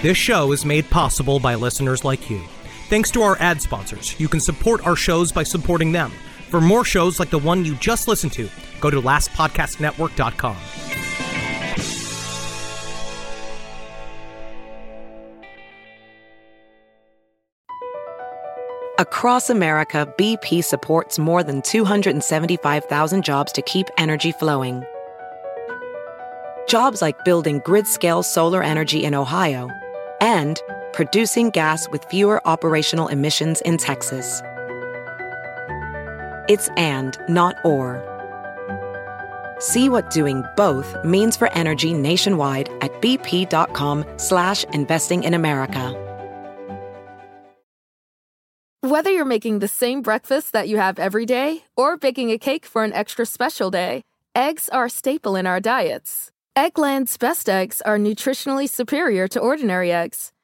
[0.02, 2.42] This show is made possible by listeners like you.
[2.88, 6.12] Thanks to our ad sponsors, you can support our shows by supporting them.
[6.50, 8.48] For more shows like the one you just listened to,
[8.80, 10.56] go to lastpodcastnetwork.com.
[19.00, 24.84] Across America, BP supports more than 275,000 jobs to keep energy flowing.
[26.68, 29.68] Jobs like building grid scale solar energy in Ohio
[30.20, 30.62] and
[30.96, 34.40] producing gas with fewer operational emissions in Texas.
[36.48, 38.02] It's and, not or.
[39.58, 46.02] See what doing both means for energy nationwide at bp.com slash investing in America.
[48.80, 52.64] Whether you're making the same breakfast that you have every day or baking a cake
[52.64, 54.02] for an extra special day,
[54.34, 56.30] eggs are a staple in our diets.
[56.56, 60.32] Eggland's best eggs are nutritionally superior to ordinary eggs,